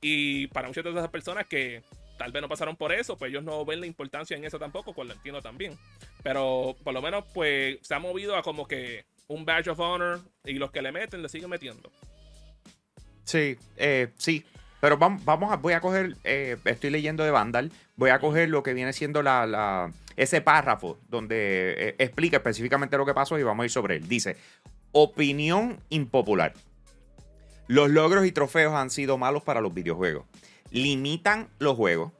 Y 0.00 0.46
para 0.48 0.68
muchas 0.68 0.84
de 0.84 0.90
esas 0.90 1.08
personas 1.08 1.46
que 1.46 1.82
tal 2.18 2.32
vez 2.32 2.42
no 2.42 2.48
pasaron 2.48 2.76
por 2.76 2.92
eso, 2.92 3.16
pues 3.16 3.30
ellos 3.30 3.42
no 3.42 3.64
ven 3.64 3.80
la 3.80 3.86
importancia 3.86 4.36
en 4.36 4.44
eso 4.44 4.58
tampoco, 4.58 4.92
pues 4.92 5.08
lo 5.08 5.14
entiendo 5.14 5.40
también. 5.40 5.78
Pero 6.22 6.76
por 6.84 6.92
lo 6.92 7.00
menos, 7.00 7.24
pues 7.32 7.78
se 7.82 7.94
ha 7.94 7.98
movido 7.98 8.36
a 8.36 8.42
como 8.42 8.66
que 8.66 9.04
un 9.28 9.44
badge 9.44 9.68
of 9.68 9.80
honor 9.80 10.20
y 10.44 10.54
los 10.54 10.70
que 10.70 10.82
le 10.82 10.92
meten 10.92 11.22
le 11.22 11.28
siguen 11.28 11.50
metiendo. 11.50 11.90
Sí, 13.24 13.56
eh, 13.76 14.08
sí, 14.16 14.44
pero 14.80 14.96
vamos, 14.96 15.24
vamos 15.24 15.52
a, 15.52 15.56
voy 15.56 15.74
a 15.74 15.80
coger, 15.80 16.16
eh, 16.24 16.56
estoy 16.64 16.90
leyendo 16.90 17.22
de 17.22 17.30
Vandal, 17.30 17.70
voy 17.96 18.10
a 18.10 18.18
coger 18.18 18.48
lo 18.48 18.62
que 18.62 18.74
viene 18.74 18.92
siendo 18.92 19.22
la, 19.22 19.92
ese 20.16 20.40
párrafo 20.40 20.98
donde 21.08 21.74
eh, 21.76 21.94
explica 21.98 22.38
específicamente 22.38 22.96
lo 22.96 23.06
que 23.06 23.14
pasó 23.14 23.38
y 23.38 23.42
vamos 23.42 23.62
a 23.62 23.66
ir 23.66 23.70
sobre 23.70 23.96
él. 23.96 24.08
Dice, 24.08 24.36
opinión 24.92 25.80
impopular. 25.88 26.54
Los 27.66 27.90
logros 27.90 28.26
y 28.26 28.32
trofeos 28.32 28.74
han 28.74 28.90
sido 28.90 29.16
malos 29.18 29.42
para 29.42 29.60
los 29.60 29.72
videojuegos. 29.72 30.24
Limitan 30.70 31.48
los 31.58 31.76
juegos, 31.76 32.12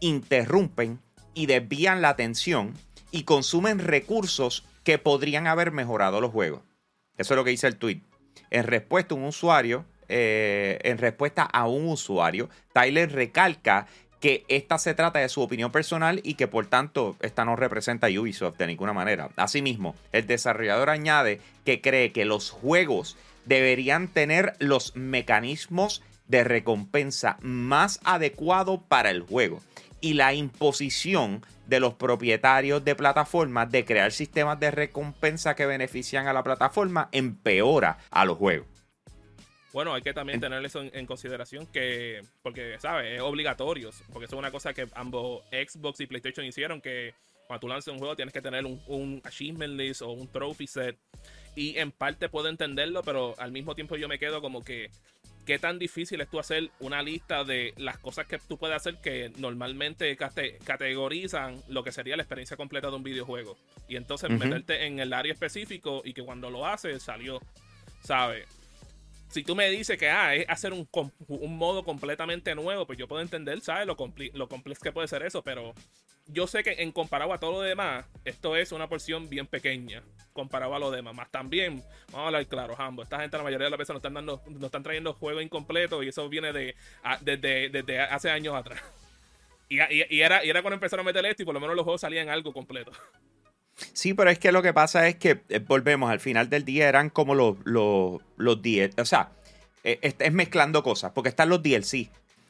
interrumpen 0.00 1.00
y 1.34 1.46
desvían 1.46 2.02
la 2.02 2.08
atención 2.08 2.74
y 3.10 3.22
consumen 3.22 3.78
recursos 3.78 4.64
que 4.82 4.98
podrían 4.98 5.46
haber 5.46 5.72
mejorado 5.72 6.20
los 6.20 6.32
juegos. 6.32 6.62
Eso 7.16 7.34
es 7.34 7.36
lo 7.36 7.44
que 7.44 7.50
dice 7.50 7.66
el 7.66 7.76
tweet. 7.76 8.00
En 8.50 8.64
respuesta, 8.64 9.14
un 9.14 9.24
usuario 9.24 9.84
eh, 10.08 10.78
en 10.82 10.98
respuesta 10.98 11.42
a 11.42 11.66
un 11.66 11.88
usuario, 11.88 12.48
Tyler 12.72 13.10
recalca 13.10 13.88
que 14.20 14.44
esta 14.48 14.78
se 14.78 14.94
trata 14.94 15.18
de 15.18 15.28
su 15.28 15.42
opinión 15.42 15.70
personal 15.70 16.20
y 16.24 16.34
que 16.34 16.48
por 16.48 16.66
tanto 16.66 17.16
esta 17.20 17.44
no 17.44 17.56
representa 17.56 18.06
a 18.06 18.10
Ubisoft 18.10 18.56
de 18.56 18.66
ninguna 18.66 18.92
manera. 18.92 19.30
Asimismo, 19.36 19.94
el 20.12 20.26
desarrollador 20.26 20.90
añade 20.90 21.40
que 21.64 21.80
cree 21.80 22.12
que 22.12 22.24
los 22.24 22.50
juegos 22.50 23.16
deberían 23.44 24.08
tener 24.08 24.54
los 24.58 24.96
mecanismos 24.96 26.02
de 26.28 26.44
recompensa 26.44 27.38
más 27.40 28.00
adecuados 28.04 28.80
para 28.88 29.10
el 29.10 29.22
juego 29.22 29.62
y 30.00 30.14
la 30.14 30.34
imposición 30.34 31.44
de 31.66 31.80
los 31.80 31.94
propietarios 31.94 32.84
de 32.84 32.94
plataformas 32.94 33.70
de 33.70 33.84
crear 33.84 34.12
sistemas 34.12 34.60
de 34.60 34.70
recompensa 34.70 35.56
que 35.56 35.66
benefician 35.66 36.28
a 36.28 36.32
la 36.32 36.42
plataforma 36.42 37.08
empeora 37.12 37.98
a 38.10 38.24
los 38.24 38.38
juegos. 38.38 38.75
Bueno, 39.76 39.92
hay 39.92 40.00
que 40.00 40.14
también 40.14 40.40
tener 40.40 40.64
eso 40.64 40.82
en, 40.90 41.04
consideración 41.04 41.66
que, 41.66 42.22
porque, 42.42 42.76
¿sabes? 42.80 43.16
Es 43.16 43.20
obligatorio, 43.20 43.90
porque 44.10 44.24
eso 44.24 44.34
es 44.34 44.38
una 44.38 44.50
cosa 44.50 44.72
que 44.72 44.88
ambos 44.94 45.42
Xbox 45.50 46.00
y 46.00 46.06
PlayStation 46.06 46.46
hicieron, 46.46 46.80
que 46.80 47.12
cuando 47.46 47.60
tú 47.60 47.68
lanzas 47.68 47.92
un 47.92 47.98
juego 47.98 48.16
tienes 48.16 48.32
que 48.32 48.40
tener 48.40 48.64
un, 48.64 49.20
achievement 49.22 49.78
list 49.78 50.00
o 50.00 50.12
un 50.12 50.32
trophy 50.32 50.66
set. 50.66 50.96
Y 51.56 51.76
en 51.76 51.92
parte 51.92 52.30
puedo 52.30 52.48
entenderlo, 52.48 53.02
pero 53.02 53.34
al 53.36 53.52
mismo 53.52 53.74
tiempo 53.74 53.96
yo 53.96 54.08
me 54.08 54.18
quedo 54.18 54.40
como 54.40 54.64
que, 54.64 54.90
¿qué 55.44 55.58
tan 55.58 55.78
difícil 55.78 56.22
es 56.22 56.30
tú 56.30 56.40
hacer 56.40 56.70
una 56.80 57.02
lista 57.02 57.44
de 57.44 57.74
las 57.76 57.98
cosas 57.98 58.26
que 58.26 58.38
tú 58.38 58.56
puedes 58.56 58.76
hacer 58.76 58.96
que 59.02 59.30
normalmente 59.36 60.16
categorizan 60.16 61.62
lo 61.68 61.84
que 61.84 61.92
sería 61.92 62.16
la 62.16 62.22
experiencia 62.22 62.56
completa 62.56 62.88
de 62.88 62.96
un 62.96 63.02
videojuego? 63.02 63.58
Y 63.88 63.96
entonces 63.96 64.30
meterte 64.30 64.86
en 64.86 65.00
el 65.00 65.12
área 65.12 65.34
específico 65.34 66.00
y 66.02 66.14
que 66.14 66.22
cuando 66.22 66.48
lo 66.48 66.66
haces 66.66 67.02
salió, 67.02 67.42
¿sabes? 68.02 68.48
Si 69.28 69.42
tú 69.42 69.54
me 69.56 69.68
dices 69.70 69.98
que 69.98 70.08
ah, 70.08 70.34
es 70.34 70.48
hacer 70.48 70.72
un, 70.72 70.88
modo 71.56 71.84
completamente 71.84 72.54
nuevo, 72.54 72.86
pues 72.86 72.98
yo 72.98 73.08
puedo 73.08 73.22
entender, 73.22 73.60
¿sabes? 73.60 73.86
Lo, 73.86 73.96
lo 74.34 74.48
complejo 74.48 74.82
que 74.82 74.92
puede 74.92 75.08
ser 75.08 75.22
eso, 75.22 75.42
pero 75.42 75.74
yo 76.26 76.46
sé 76.46 76.62
que 76.62 76.82
en 76.82 76.92
comparado 76.92 77.32
a 77.32 77.38
todo 77.38 77.52
lo 77.52 77.60
demás, 77.60 78.06
esto 78.24 78.56
es 78.56 78.72
una 78.72 78.88
porción 78.88 79.28
bien 79.28 79.46
pequeña 79.46 80.02
comparado 80.32 80.74
a 80.74 80.78
lo 80.78 80.90
demás. 80.90 81.14
Más 81.14 81.30
también, 81.30 81.82
vamos 82.06 82.24
a 82.24 82.26
hablar 82.26 82.46
claro, 82.46 82.74
ambos. 82.78 83.04
Esta 83.04 83.20
gente 83.20 83.36
la 83.36 83.44
mayoría 83.44 83.66
de 83.66 83.70
las 83.70 83.78
veces 83.78 83.94
nos 83.94 84.00
están 84.00 84.14
dando, 84.14 84.42
nos 84.48 84.64
están 84.64 84.82
trayendo 84.82 85.14
juegos 85.14 85.42
incompletos 85.42 86.04
y 86.04 86.08
eso 86.08 86.28
viene 86.28 86.52
de, 86.52 86.76
desde, 87.22 88.00
hace 88.00 88.30
años 88.30 88.54
atrás. 88.54 88.80
Y, 89.68 89.80
y, 89.80 90.22
era, 90.22 90.44
y 90.44 90.48
era 90.48 90.62
cuando 90.62 90.76
empezaron 90.76 91.04
a 91.04 91.08
meter 91.08 91.26
esto 91.26 91.42
y 91.42 91.44
por 91.44 91.52
lo 91.52 91.58
menos 91.58 91.74
los 91.74 91.82
juegos 91.82 92.00
salían 92.00 92.28
algo 92.28 92.52
completo. 92.52 92.92
Sí, 93.92 94.14
pero 94.14 94.30
es 94.30 94.38
que 94.38 94.52
lo 94.52 94.62
que 94.62 94.72
pasa 94.72 95.06
es 95.08 95.16
que, 95.16 95.42
eh, 95.48 95.58
volvemos, 95.58 96.10
al 96.10 96.20
final 96.20 96.48
del 96.48 96.64
día 96.64 96.88
eran 96.88 97.10
como 97.10 97.34
los, 97.34 97.56
los, 97.64 98.20
los 98.36 98.58
O 98.98 99.04
sea, 99.04 99.30
eh, 99.84 99.98
es, 100.02 100.32
mezclando 100.32 100.82
cosas, 100.82 101.12
porque 101.12 101.28
están 101.28 101.48
los 101.48 101.62
DLC. 101.62 102.08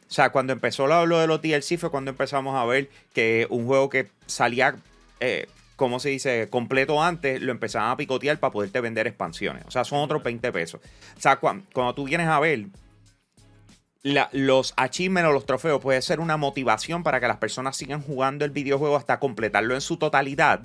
O 0.08 0.12
sea, 0.12 0.30
cuando 0.30 0.52
empezó 0.52 0.86
lo, 0.86 1.18
de 1.18 1.26
los 1.26 1.42
DLC 1.42 1.78
fue 1.78 1.90
cuando 1.90 2.12
empezamos 2.12 2.54
a 2.54 2.64
ver 2.64 2.88
que 3.12 3.46
un 3.50 3.66
juego 3.66 3.90
que 3.90 4.08
salía, 4.26 4.76
eh, 5.18 5.48
¿cómo 5.74 5.98
se 5.98 6.10
dice?, 6.10 6.48
completo 6.48 7.02
antes, 7.02 7.42
lo 7.42 7.50
empezaban 7.50 7.90
a 7.90 7.96
picotear 7.96 8.38
para 8.38 8.52
poderte 8.52 8.80
vender 8.80 9.08
expansiones. 9.08 9.64
O 9.66 9.70
sea, 9.72 9.84
son 9.84 9.98
otros 9.98 10.22
20 10.22 10.52
pesos. 10.52 10.80
O 11.16 11.20
sea, 11.20 11.36
cuando, 11.36 11.66
cuando 11.72 11.94
tú 11.94 12.04
vienes 12.04 12.28
a 12.28 12.38
ver, 12.38 12.66
los 14.04 14.74
achievements 14.76 15.28
o 15.28 15.32
los 15.32 15.44
trofeos 15.44 15.82
puede 15.82 16.00
ser 16.02 16.20
una 16.20 16.36
motivación 16.36 17.02
para 17.02 17.18
que 17.18 17.26
las 17.26 17.38
personas 17.38 17.76
sigan 17.76 18.00
jugando 18.00 18.44
el 18.44 18.52
videojuego 18.52 18.96
hasta 18.96 19.18
completarlo 19.18 19.74
en 19.74 19.80
su 19.80 19.96
totalidad 19.96 20.62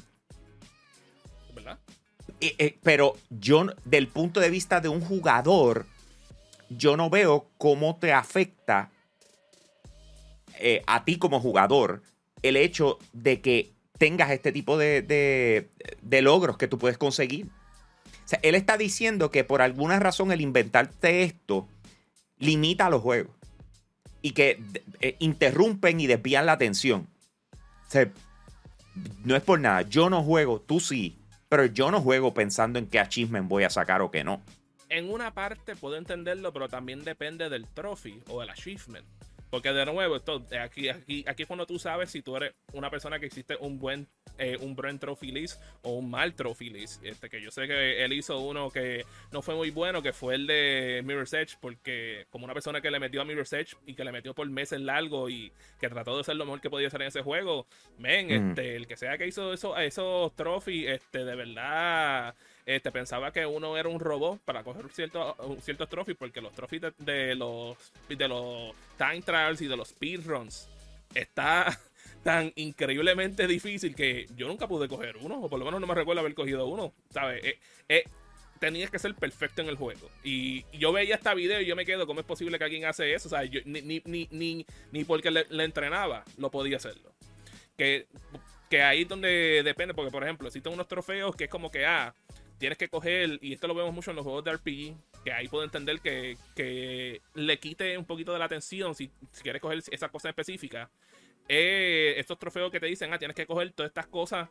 eh, 2.41 2.77
pero 2.83 3.15
yo, 3.29 3.67
del 3.85 4.07
punto 4.07 4.39
de 4.39 4.49
vista 4.49 4.81
de 4.81 4.89
un 4.89 5.01
jugador, 5.01 5.85
yo 6.69 6.97
no 6.97 7.09
veo 7.09 7.47
cómo 7.57 7.97
te 7.97 8.13
afecta 8.13 8.89
eh, 10.59 10.83
a 10.87 11.05
ti 11.05 11.17
como 11.17 11.39
jugador 11.39 12.01
el 12.43 12.55
hecho 12.57 12.97
de 13.13 13.41
que 13.41 13.71
tengas 13.97 14.31
este 14.31 14.51
tipo 14.51 14.77
de, 14.77 15.01
de, 15.01 16.21
logros 16.21 16.57
que 16.57 16.67
tú 16.67 16.79
puedes 16.79 16.97
conseguir. 16.97 17.47
Él 18.41 18.55
está 18.55 18.77
diciendo 18.77 19.29
que 19.29 19.43
por 19.43 19.61
alguna 19.61 19.99
razón 19.99 20.31
el 20.31 20.41
inventarte 20.41 21.23
esto 21.23 21.67
limita 22.39 22.89
los 22.89 23.01
juegos 23.01 23.35
y 24.21 24.31
que 24.31 24.63
eh, 25.01 25.15
interrumpen 25.19 25.99
y 25.99 26.07
desvían 26.07 26.45
la 26.45 26.53
atención. 26.53 27.07
No 29.23 29.35
es 29.35 29.43
por 29.43 29.59
nada, 29.59 29.83
yo 29.83 30.09
no 30.09 30.23
juego, 30.23 30.61
tú 30.61 30.79
sí, 30.79 31.20
pero 31.51 31.65
yo 31.65 31.91
no 31.91 31.99
juego 31.99 32.33
pensando 32.33 32.79
en 32.79 32.87
qué 32.87 32.97
achievement 32.97 33.49
voy 33.49 33.65
a 33.65 33.69
sacar 33.69 34.01
o 34.01 34.09
qué 34.09 34.23
no. 34.23 34.41
En 34.87 35.11
una 35.11 35.33
parte 35.33 35.75
puedo 35.75 35.97
entenderlo, 35.97 36.53
pero 36.53 36.69
también 36.69 37.03
depende 37.03 37.49
del 37.49 37.67
trophy 37.67 38.23
o 38.29 38.39
del 38.39 38.51
achievement. 38.51 39.05
Porque 39.51 39.73
de 39.73 39.85
nuevo, 39.85 40.15
esto, 40.15 40.41
aquí, 40.63 40.87
aquí, 40.87 41.25
aquí 41.27 41.43
es 41.43 41.47
cuando 41.47 41.65
tú 41.65 41.77
sabes 41.77 42.09
si 42.09 42.21
tú 42.21 42.37
eres 42.37 42.53
una 42.71 42.89
persona 42.89 43.19
que 43.19 43.25
existe 43.25 43.57
un 43.59 43.77
buen, 43.79 44.07
eh, 44.37 44.57
un 44.61 44.75
buen 44.75 44.97
trophy 44.97 45.29
list 45.29 45.61
o 45.81 45.95
un 45.95 46.09
mal 46.09 46.33
trophy 46.33 46.69
list. 46.69 47.03
Este, 47.03 47.29
que 47.29 47.41
yo 47.41 47.51
sé 47.51 47.67
que 47.67 48.01
él 48.03 48.13
hizo 48.13 48.39
uno 48.39 48.69
que 48.71 49.05
no 49.33 49.41
fue 49.41 49.53
muy 49.53 49.69
bueno, 49.69 50.01
que 50.01 50.13
fue 50.13 50.35
el 50.35 50.47
de 50.47 51.01
Mirror's 51.03 51.33
Edge, 51.33 51.57
porque 51.59 52.27
como 52.29 52.45
una 52.45 52.53
persona 52.53 52.79
que 52.79 52.89
le 52.89 52.99
metió 52.99 53.21
a 53.21 53.25
Mirror's 53.25 53.51
Edge 53.51 53.75
y 53.85 53.93
que 53.93 54.05
le 54.05 54.13
metió 54.13 54.33
por 54.33 54.49
meses 54.49 54.79
largo 54.79 55.29
y 55.29 55.51
que 55.81 55.89
trató 55.89 56.17
de 56.17 56.23
ser 56.23 56.37
lo 56.37 56.45
mejor 56.45 56.61
que 56.61 56.69
podía 56.69 56.87
hacer 56.87 57.01
en 57.01 57.09
ese 57.09 57.21
juego, 57.21 57.67
men, 57.97 58.27
mm. 58.27 58.49
este, 58.51 58.77
el 58.77 58.87
que 58.87 58.95
sea 58.95 59.17
que 59.17 59.27
hizo 59.27 59.51
eso, 59.51 59.77
esos 59.77 60.33
trophies, 60.33 60.91
este, 60.91 61.25
de 61.25 61.35
verdad 61.35 62.33
este, 62.75 62.91
pensaba 62.91 63.31
que 63.31 63.45
uno 63.45 63.77
era 63.77 63.89
un 63.89 63.99
robot 63.99 64.39
para 64.41 64.63
coger 64.63 64.89
ciertos 64.91 65.35
ciertos 65.61 65.89
trophies, 65.89 66.17
porque 66.17 66.41
los 66.41 66.53
trophies 66.53 66.81
de, 66.97 67.35
los 67.35 67.77
de 68.07 68.27
los 68.27 68.73
time 68.97 69.21
trials 69.21 69.61
y 69.61 69.67
de 69.67 69.77
los 69.77 69.89
speedruns 69.89 70.69
está 71.13 71.77
tan 72.23 72.51
increíblemente 72.55 73.47
difícil 73.47 73.95
que 73.95 74.27
yo 74.35 74.47
nunca 74.47 74.67
pude 74.67 74.87
coger 74.87 75.17
uno, 75.17 75.41
o 75.41 75.49
por 75.49 75.59
lo 75.59 75.65
menos 75.65 75.81
no 75.81 75.87
me 75.87 75.95
recuerdo 75.95 76.21
haber 76.21 76.33
cogido 76.33 76.65
uno, 76.67 76.93
¿sabes? 77.09 77.43
Eh, 77.43 77.59
eh, 77.89 78.03
tenías 78.59 78.91
que 78.91 78.99
ser 78.99 79.15
perfecto 79.15 79.63
en 79.63 79.69
el 79.69 79.75
juego. 79.75 80.09
Y 80.23 80.63
yo 80.77 80.93
veía 80.93 81.15
este 81.15 81.33
video 81.33 81.59
y 81.61 81.65
yo 81.65 81.75
me 81.75 81.85
quedo, 81.85 82.05
¿cómo 82.05 82.19
es 82.19 82.25
posible 82.25 82.59
que 82.59 82.63
alguien 82.63 82.85
hace 82.85 83.13
eso? 83.13 83.27
O 83.27 83.31
sea, 83.31 83.41
ni, 83.65 83.81
ni, 83.81 84.27
ni, 84.29 84.65
ni, 84.91 85.03
porque 85.03 85.31
le, 85.31 85.47
le, 85.49 85.63
entrenaba 85.63 86.23
lo 86.37 86.51
podía 86.51 86.77
hacerlo. 86.77 87.11
Que, 87.75 88.05
que 88.69 88.83
ahí 88.83 89.01
es 89.01 89.07
donde 89.07 89.63
depende, 89.65 89.95
porque 89.95 90.11
por 90.11 90.23
ejemplo, 90.23 90.47
existen 90.47 90.71
unos 90.73 90.87
trofeos 90.87 91.35
que 91.35 91.45
es 91.45 91.49
como 91.49 91.71
que, 91.71 91.87
ah, 91.87 92.13
tienes 92.61 92.77
que 92.77 92.89
coger, 92.89 93.39
y 93.41 93.53
esto 93.53 93.67
lo 93.67 93.73
vemos 93.73 93.91
mucho 93.91 94.11
en 94.11 94.17
los 94.17 94.23
juegos 94.23 94.43
de 94.43 94.53
RPG, 94.53 95.23
que 95.25 95.33
ahí 95.33 95.47
puedo 95.47 95.63
entender 95.63 95.99
que, 95.99 97.19
le 97.33 97.59
quite 97.59 97.97
un 97.97 98.05
poquito 98.05 98.33
de 98.33 98.37
la 98.37 98.45
atención 98.45 98.93
si, 98.93 99.11
quieres 99.41 99.59
coger 99.59 99.81
esa 99.89 100.09
cosa 100.09 100.29
específica. 100.29 100.91
Eh, 101.47 102.13
estos 102.17 102.37
trofeos 102.37 102.71
que 102.71 102.79
te 102.79 102.85
dicen, 102.85 103.11
ah, 103.11 103.17
tienes 103.17 103.35
que 103.35 103.47
coger 103.47 103.71
todas 103.71 103.89
estas 103.89 104.05
cosas 104.05 104.47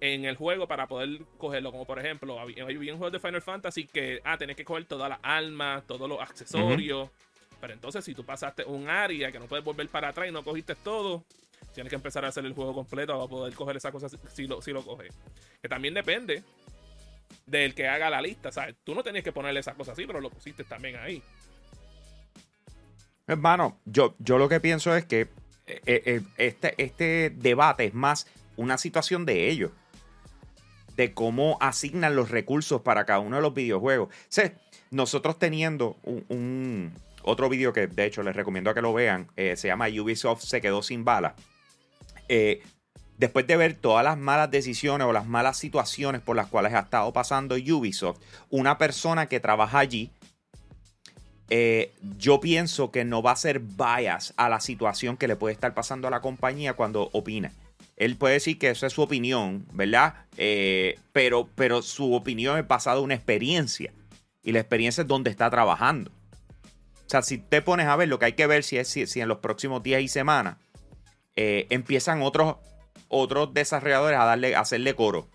en 0.00 0.24
el 0.24 0.34
juego 0.34 0.66
para 0.66 0.88
poder 0.88 1.20
cogerlo. 1.38 1.70
Como 1.70 1.86
por 1.86 2.00
ejemplo, 2.00 2.40
hay 2.40 2.90
un 2.90 2.98
juego 2.98 3.12
de 3.12 3.20
Final 3.20 3.40
Fantasy 3.40 3.86
que, 3.86 4.20
ah, 4.24 4.36
tienes 4.36 4.56
que 4.56 4.64
coger 4.64 4.84
todas 4.86 5.08
las 5.08 5.20
almas, 5.22 5.86
todos 5.86 6.08
los 6.08 6.20
accesorios. 6.20 7.10
Pero 7.60 7.74
entonces, 7.74 8.04
si 8.04 8.12
tú 8.12 8.24
pasaste 8.24 8.64
un 8.64 8.88
área 8.88 9.30
que 9.30 9.38
no 9.38 9.46
puedes 9.46 9.64
volver 9.64 9.88
para 9.88 10.08
atrás 10.08 10.28
y 10.28 10.32
no 10.32 10.42
cogiste 10.42 10.74
todo, 10.74 11.24
tienes 11.74 11.90
que 11.90 11.96
empezar 11.96 12.24
a 12.24 12.28
hacer 12.28 12.44
el 12.44 12.54
juego 12.54 12.74
completo 12.74 13.16
para 13.16 13.28
poder 13.28 13.54
coger 13.54 13.76
esa 13.76 13.92
cosa 13.92 14.08
si 14.08 14.48
lo, 14.48 14.60
si 14.60 14.72
lo 14.72 14.84
coges. 14.84 15.14
Que 15.62 15.68
también 15.68 15.94
depende 15.94 16.42
del 17.46 17.74
que 17.74 17.88
haga 17.88 18.10
la 18.10 18.20
lista. 18.20 18.52
¿sabes? 18.52 18.76
Tú 18.84 18.94
no 18.94 19.02
tenías 19.02 19.24
que 19.24 19.32
ponerle 19.32 19.60
esas 19.60 19.74
cosas 19.74 19.92
así, 19.92 20.06
pero 20.06 20.20
lo 20.20 20.30
pusiste 20.30 20.64
también 20.64 20.96
ahí. 20.96 21.22
Hermano, 23.26 23.78
yo, 23.84 24.14
yo 24.18 24.38
lo 24.38 24.48
que 24.48 24.60
pienso 24.60 24.94
es 24.96 25.04
que 25.04 25.28
eh, 25.66 25.80
eh, 25.86 26.22
este, 26.38 26.74
este 26.82 27.30
debate 27.30 27.86
es 27.86 27.94
más 27.94 28.26
una 28.56 28.78
situación 28.78 29.24
de 29.26 29.48
ellos. 29.48 29.70
De 30.96 31.14
cómo 31.14 31.56
asignan 31.60 32.16
los 32.16 32.30
recursos 32.30 32.82
para 32.82 33.06
cada 33.06 33.20
uno 33.20 33.36
de 33.36 33.42
los 33.42 33.54
videojuegos. 33.54 34.14
nosotros 34.90 35.38
teniendo 35.38 35.96
un, 36.02 36.92
otro 37.22 37.48
video 37.48 37.72
que 37.72 37.86
de 37.86 38.04
hecho 38.04 38.22
les 38.22 38.36
recomiendo 38.36 38.70
a 38.70 38.74
que 38.74 38.82
lo 38.82 38.92
vean, 38.92 39.28
eh, 39.36 39.56
se 39.56 39.68
llama 39.68 39.88
Ubisoft 39.88 40.42
se 40.42 40.60
quedó 40.60 40.82
sin 40.82 41.04
bala. 41.04 41.34
Eh, 42.28 42.62
después 43.22 43.46
de 43.46 43.56
ver 43.56 43.74
todas 43.74 44.02
las 44.02 44.18
malas 44.18 44.50
decisiones 44.50 45.06
o 45.06 45.12
las 45.12 45.28
malas 45.28 45.56
situaciones 45.56 46.20
por 46.20 46.34
las 46.34 46.48
cuales 46.48 46.74
ha 46.74 46.80
estado 46.80 47.12
pasando 47.12 47.54
Ubisoft, 47.54 48.18
una 48.50 48.78
persona 48.78 49.28
que 49.28 49.38
trabaja 49.38 49.78
allí, 49.78 50.10
eh, 51.48 51.92
yo 52.18 52.40
pienso 52.40 52.90
que 52.90 53.04
no 53.04 53.22
va 53.22 53.30
a 53.30 53.36
ser 53.36 53.60
bias 53.60 54.34
a 54.36 54.48
la 54.48 54.58
situación 54.58 55.16
que 55.16 55.28
le 55.28 55.36
puede 55.36 55.54
estar 55.54 55.72
pasando 55.72 56.08
a 56.08 56.10
la 56.10 56.20
compañía 56.20 56.74
cuando 56.74 57.10
opina. 57.12 57.52
Él 57.96 58.16
puede 58.16 58.34
decir 58.34 58.58
que 58.58 58.70
esa 58.70 58.88
es 58.88 58.92
su 58.92 59.02
opinión, 59.02 59.66
¿verdad? 59.72 60.14
Eh, 60.36 60.98
pero, 61.12 61.48
pero 61.54 61.80
su 61.80 62.14
opinión 62.14 62.58
es 62.58 62.66
basada 62.66 62.98
en 62.98 63.04
una 63.04 63.14
experiencia. 63.14 63.92
Y 64.42 64.50
la 64.50 64.58
experiencia 64.58 65.02
es 65.02 65.06
donde 65.06 65.30
está 65.30 65.48
trabajando. 65.48 66.10
O 67.06 67.08
sea, 67.08 67.22
si 67.22 67.38
te 67.38 67.62
pones 67.62 67.86
a 67.86 67.94
ver, 67.94 68.08
lo 68.08 68.18
que 68.18 68.24
hay 68.24 68.32
que 68.32 68.48
ver 68.48 68.64
si 68.64 68.78
es 68.78 68.88
si, 68.88 69.20
en 69.20 69.28
los 69.28 69.38
próximos 69.38 69.80
días 69.84 70.02
y 70.02 70.08
semanas 70.08 70.56
eh, 71.36 71.68
empiezan 71.70 72.22
otros 72.22 72.56
otros 73.12 73.52
desarrolladores 73.54 74.18
a 74.18 74.24
darle, 74.24 74.56
a 74.56 74.60
hacerle 74.60 74.94
coro. 74.94 75.28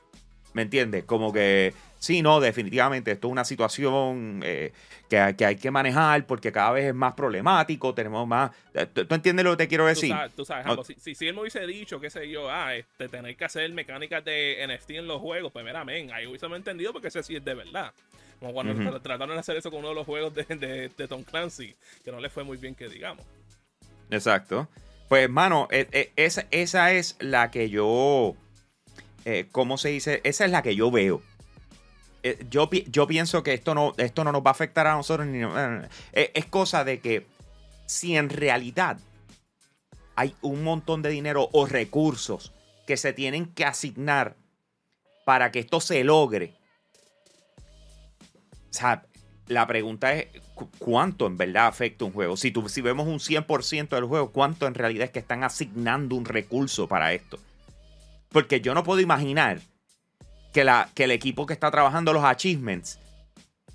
¿Me 0.53 0.63
entiendes? 0.63 1.05
Como 1.05 1.31
que 1.31 1.73
sí, 1.99 2.23
no, 2.23 2.39
definitivamente 2.39 3.11
esto 3.11 3.27
es 3.27 3.31
una 3.31 3.45
situación 3.45 4.41
eh, 4.43 4.73
que, 5.07 5.19
hay 5.19 5.55
que 5.55 5.69
manejar 5.69 6.25
porque 6.25 6.51
cada 6.51 6.71
vez 6.71 6.85
es 6.85 6.95
más 6.95 7.13
problemático, 7.13 7.93
tenemos 7.93 8.27
más... 8.27 8.51
Eh, 8.73 8.87
¿Tú, 8.87 9.13
entiendes 9.13 9.45
lo 9.45 9.51
que 9.51 9.57
te 9.57 9.67
quiero 9.67 9.85
decir? 9.85 10.15
Tú 10.35 10.45
sabes, 10.45 10.65
si, 10.97 11.13
si, 11.13 11.27
él 11.27 11.35
me 11.35 11.41
hubiese 11.41 11.65
dicho, 11.67 11.99
qué 11.99 12.09
sé 12.09 12.27
yo, 12.27 12.49
ah, 12.49 12.75
este, 12.75 13.07
tener 13.07 13.35
que 13.35 13.45
hacer 13.45 13.71
mecánicas 13.71 14.25
de 14.25 14.65
NFT 14.67 14.91
en 14.91 15.07
los 15.07 15.21
juegos, 15.21 15.51
pues 15.51 15.63
mira, 15.63 15.85
men, 15.85 16.11
ahí 16.11 16.25
hubiese 16.25 16.47
entendido 16.47 16.91
porque 16.91 17.09
ese 17.09 17.21
sí 17.21 17.35
es 17.35 17.45
de 17.45 17.53
verdad. 17.53 17.93
Como 18.39 18.53
cuando 18.53 18.73
trataron 19.01 19.35
de 19.35 19.39
hacer 19.39 19.57
eso 19.57 19.69
con 19.69 19.79
uno 19.79 19.89
de 19.89 19.95
los 19.95 20.05
juegos 20.05 20.33
de, 20.33 20.43
de, 20.43 20.89
de 20.89 21.07
Tom 21.07 21.23
Clancy, 21.23 21.75
que 22.03 22.11
no 22.11 22.19
le 22.19 22.29
fue 22.29 22.43
muy 22.43 22.57
bien 22.57 22.73
que 22.73 22.87
digamos. 22.87 23.25
Exacto. 24.09 24.67
Pues, 25.07 25.23
hermano, 25.23 25.67
e, 25.71 25.87
e, 25.91 26.11
esa, 26.15 26.45
esa 26.51 26.91
es 26.91 27.15
la 27.19 27.49
que 27.51 27.69
yo. 27.69 28.35
Eh, 29.25 29.47
¿Cómo 29.51 29.77
se 29.77 29.89
dice? 29.89 30.21
Esa 30.23 30.45
es 30.45 30.51
la 30.51 30.61
que 30.61 30.75
yo 30.75 30.91
veo. 30.91 31.21
Eh, 32.23 32.45
yo, 32.49 32.69
yo, 32.69 33.07
pienso 33.07 33.43
que 33.43 33.53
esto 33.53 33.73
no, 33.73 33.93
esto 33.97 34.23
no 34.23 34.31
nos 34.31 34.41
va 34.41 34.49
a 34.49 34.51
afectar 34.51 34.87
a 34.87 34.95
nosotros. 34.95 35.27
Ni, 35.27 35.41
eh, 36.13 36.31
es 36.33 36.45
cosa 36.45 36.83
de 36.83 36.99
que 36.99 37.25
si 37.85 38.17
en 38.17 38.29
realidad 38.29 38.97
hay 40.15 40.35
un 40.41 40.63
montón 40.63 41.01
de 41.01 41.09
dinero 41.09 41.49
o 41.53 41.65
recursos 41.65 42.53
que 42.85 42.97
se 42.97 43.13
tienen 43.13 43.45
que 43.53 43.65
asignar 43.65 44.35
para 45.25 45.51
que 45.51 45.59
esto 45.59 45.79
se 45.79 46.03
logre. 46.03 46.55
O 48.69 48.73
sea, 48.73 49.05
la 49.47 49.65
pregunta 49.67 50.13
es 50.13 50.27
cuánto 50.79 51.27
en 51.27 51.37
verdad 51.37 51.67
afecta 51.67 52.05
un 52.05 52.11
juego. 52.11 52.37
Si, 52.37 52.53
si 52.67 52.81
vemos 52.81 53.07
un 53.07 53.19
100% 53.19 53.89
del 53.89 54.05
juego, 54.05 54.31
¿cuánto 54.31 54.67
en 54.67 54.73
realidad 54.73 55.05
es 55.05 55.11
que 55.11 55.19
están 55.19 55.43
asignando 55.43 56.15
un 56.15 56.25
recurso 56.25 56.87
para 56.87 57.13
esto? 57.13 57.39
Porque 58.29 58.61
yo 58.61 58.73
no 58.73 58.83
puedo 58.83 58.99
imaginar 58.99 59.59
que, 60.53 60.63
la, 60.63 60.89
que 60.93 61.05
el 61.05 61.11
equipo 61.11 61.45
que 61.45 61.53
está 61.53 61.71
trabajando 61.71 62.13
los 62.13 62.23
achievements 62.23 62.99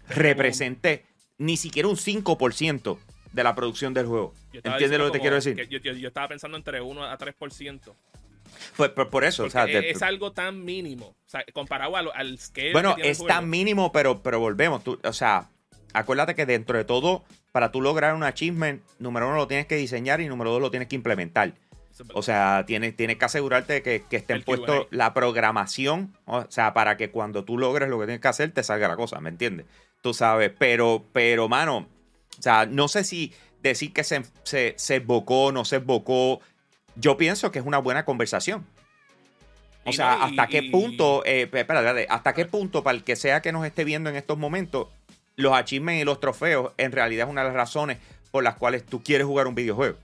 represente 0.09 1.05
ni 1.39 1.57
siquiera 1.57 1.89
un 1.89 1.97
5% 1.97 2.99
de 3.33 3.45
la 3.45 3.55
producción 3.55 3.95
del 3.95 4.07
juego. 4.07 4.35
¿Entiendes 4.53 4.99
lo 4.99 5.07
que 5.07 5.13
te 5.13 5.21
quiero 5.21 5.37
decir? 5.37 5.69
yo, 5.69 6.07
estaba 6.07 6.29
pensando 6.29 6.57
entre 6.57 6.81
1 6.81 7.05
a 7.05 7.17
3%. 7.17 7.95
Pues, 8.77 8.91
pues, 8.91 9.09
por 9.09 9.25
eso, 9.25 9.47
es, 9.47 10.03
algo 10.03 10.33
tan 10.33 10.63
mínimo, 10.63 11.07
o 11.07 11.17
sea, 11.29 11.43
comparado 11.55 11.97
al, 11.97 12.11
al 12.15 12.39
scale. 12.39 12.73
Bueno, 12.73 12.97
es 12.99 13.25
tan 13.25 13.49
mínimo, 13.49 13.93
pero, 13.93 14.23
pero 14.23 14.41
volvemos, 14.41 14.85
tú, 14.85 15.01
o 15.03 15.13
sea, 15.13 15.49
acuérdate 15.93 16.35
que 16.35 16.47
dentro 16.47 16.79
de 16.79 16.85
todo, 16.85 17.25
para 17.53 17.73
tú 17.73 17.81
lograr 17.81 18.15
un 18.15 18.23
achievement, 18.23 18.83
número 18.99 19.29
uno 19.29 19.37
lo 19.37 19.49
tienes 19.49 19.67
que 19.67 19.77
diseñar 19.77 20.21
y 20.21 20.29
número 20.29 20.51
dos 20.51 20.61
lo 20.61 20.71
tienes 20.71 20.89
que 20.89 20.97
implementar. 20.97 21.55
O 22.15 22.23
sea, 22.23 22.65
tienes, 22.67 22.97
tienes 22.97 23.17
que 23.17 23.25
asegurarte 23.25 23.75
de 23.75 23.83
que, 23.83 24.05
que 24.09 24.17
estén 24.17 24.43
puestos 24.43 24.87
la 24.91 25.13
programación, 25.13 26.17
o 26.25 26.47
sea, 26.49 26.73
para 26.73 26.97
que 26.97 27.11
cuando 27.11 27.45
tú 27.45 27.59
logres 27.59 27.89
lo 27.89 27.99
que 27.99 28.07
tienes 28.07 28.21
que 28.21 28.29
hacer, 28.29 28.51
te 28.53 28.63
salga 28.63 28.89
la 28.89 28.97
cosa, 28.97 29.21
¿me 29.21 29.29
entiendes? 29.29 29.67
Tú 30.01 30.15
sabes, 30.15 30.51
pero, 30.59 31.05
pero, 31.13 31.49
mano, 31.49 31.87
o 32.39 32.43
sea, 32.43 32.67
no 32.67 32.89
sé 32.89 33.05
si 33.05 33.33
decir 33.63 33.93
que 33.93 34.05
se, 34.05 34.23
se, 34.43 34.75
se 34.77 34.97
evocó, 34.97 35.53
no 35.53 35.65
se 35.65 35.77
evocó, 35.77 36.41
yo 36.97 37.17
pienso 37.17 37.53
que 37.53 37.59
es 37.59 37.65
una 37.65 37.79
buena 37.79 38.05
conversación. 38.05 38.67
O 39.85 39.93
sea, 39.93 40.23
hasta 40.23 40.47
qué 40.47 40.63
punto, 40.71 41.25
eh, 41.25 41.49
espérate, 41.53 42.07
hasta 42.09 42.33
qué 42.35 42.47
punto 42.47 42.85
para 42.85 42.97
el 42.97 43.03
que 43.03 43.17
sea 43.17 43.43
que 43.43 43.51
nos 43.51 43.67
esté 43.67 43.85
viendo 43.85 44.11
en 44.11 44.17
estos 44.17 44.39
momentos, 44.39 44.89
los 45.37 45.53
achievements 45.53 46.03
y 46.03 46.05
los 46.05 46.21
trofeos 46.21 46.73
en 46.77 46.93
realidad 46.93 47.27
es 47.27 47.31
una 47.31 47.43
de 47.43 47.49
las 47.49 47.57
razones 47.57 47.99
por 48.31 48.43
las 48.45 48.57
cuales 48.57 48.85
tú 48.85 49.03
quieres 49.03 49.27
jugar 49.27 49.47
un 49.47 49.55
videojuego. 49.55 49.97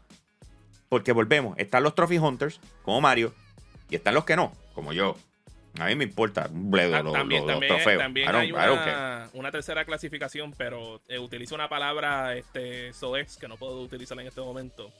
Porque 0.89 1.13
volvemos, 1.13 1.59
están 1.59 1.83
los 1.83 1.95
Trophy 1.95 2.19
Hunters, 2.19 2.61
como 2.83 3.01
Mario, 3.01 3.35
y 3.91 3.97
están 3.97 4.15
los 4.15 4.25
que 4.25 4.37
no, 4.37 4.53
como 4.75 4.93
yo. 4.93 5.17
A 5.79 5.87
mí 5.87 5.95
me 5.95 6.05
importa 6.05 6.49
un 6.51 6.71
bledo 6.71 6.97
ah, 6.97 7.03
los, 7.03 7.13
también, 7.13 7.47
trofeos. 7.47 8.03
También 8.03 8.35
hay 8.35 8.51
una, 8.53 9.51
tercera 9.51 9.85
clasificación, 9.85 10.53
pero 10.57 11.01
eh, 11.09 11.19
utilizo 11.19 11.55
una 11.55 11.69
palabra 11.69 12.35
este, 12.37 12.93
SOEX 12.93 13.37
que 13.37 13.49
no 13.49 13.57
puedo 13.57 13.81
utilizar 13.81 14.19
en 14.19 14.27
este 14.27 14.41
momento. 14.41 14.91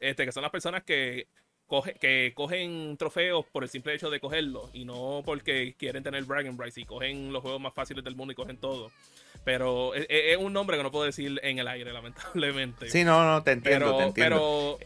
Este, 0.00 0.24
que 0.24 0.32
son 0.32 0.42
las 0.42 0.50
personas 0.50 0.84
que, 0.84 1.28
coge, 1.72 1.94
que 1.94 2.34
cogen 2.34 2.98
trofeos 2.98 3.46
por 3.46 3.62
el 3.62 3.70
simple 3.70 3.94
hecho 3.94 4.10
de 4.10 4.20
cogerlos 4.20 4.68
y 4.74 4.84
no 4.84 5.22
porque 5.24 5.74
quieren 5.78 6.02
tener 6.02 6.22
Bragging 6.24 6.58
Rights 6.58 6.76
y 6.76 6.84
cogen 6.84 7.32
los 7.32 7.40
juegos 7.40 7.62
más 7.62 7.72
fáciles 7.72 8.04
del 8.04 8.14
mundo 8.14 8.32
y 8.32 8.34
cogen 8.34 8.58
todo. 8.58 8.90
Pero 9.42 9.94
es, 9.94 10.36
un 10.36 10.52
nombre 10.52 10.76
que 10.76 10.82
no 10.82 10.90
puedo 10.90 11.06
decir 11.06 11.40
en 11.42 11.58
el 11.58 11.66
aire, 11.66 11.90
lamentablemente. 11.94 12.90
Sí, 12.90 13.04
no, 13.04 13.24
no, 13.24 13.42
te 13.42 13.52
entiendo, 13.52 14.12
pero, 14.14 14.78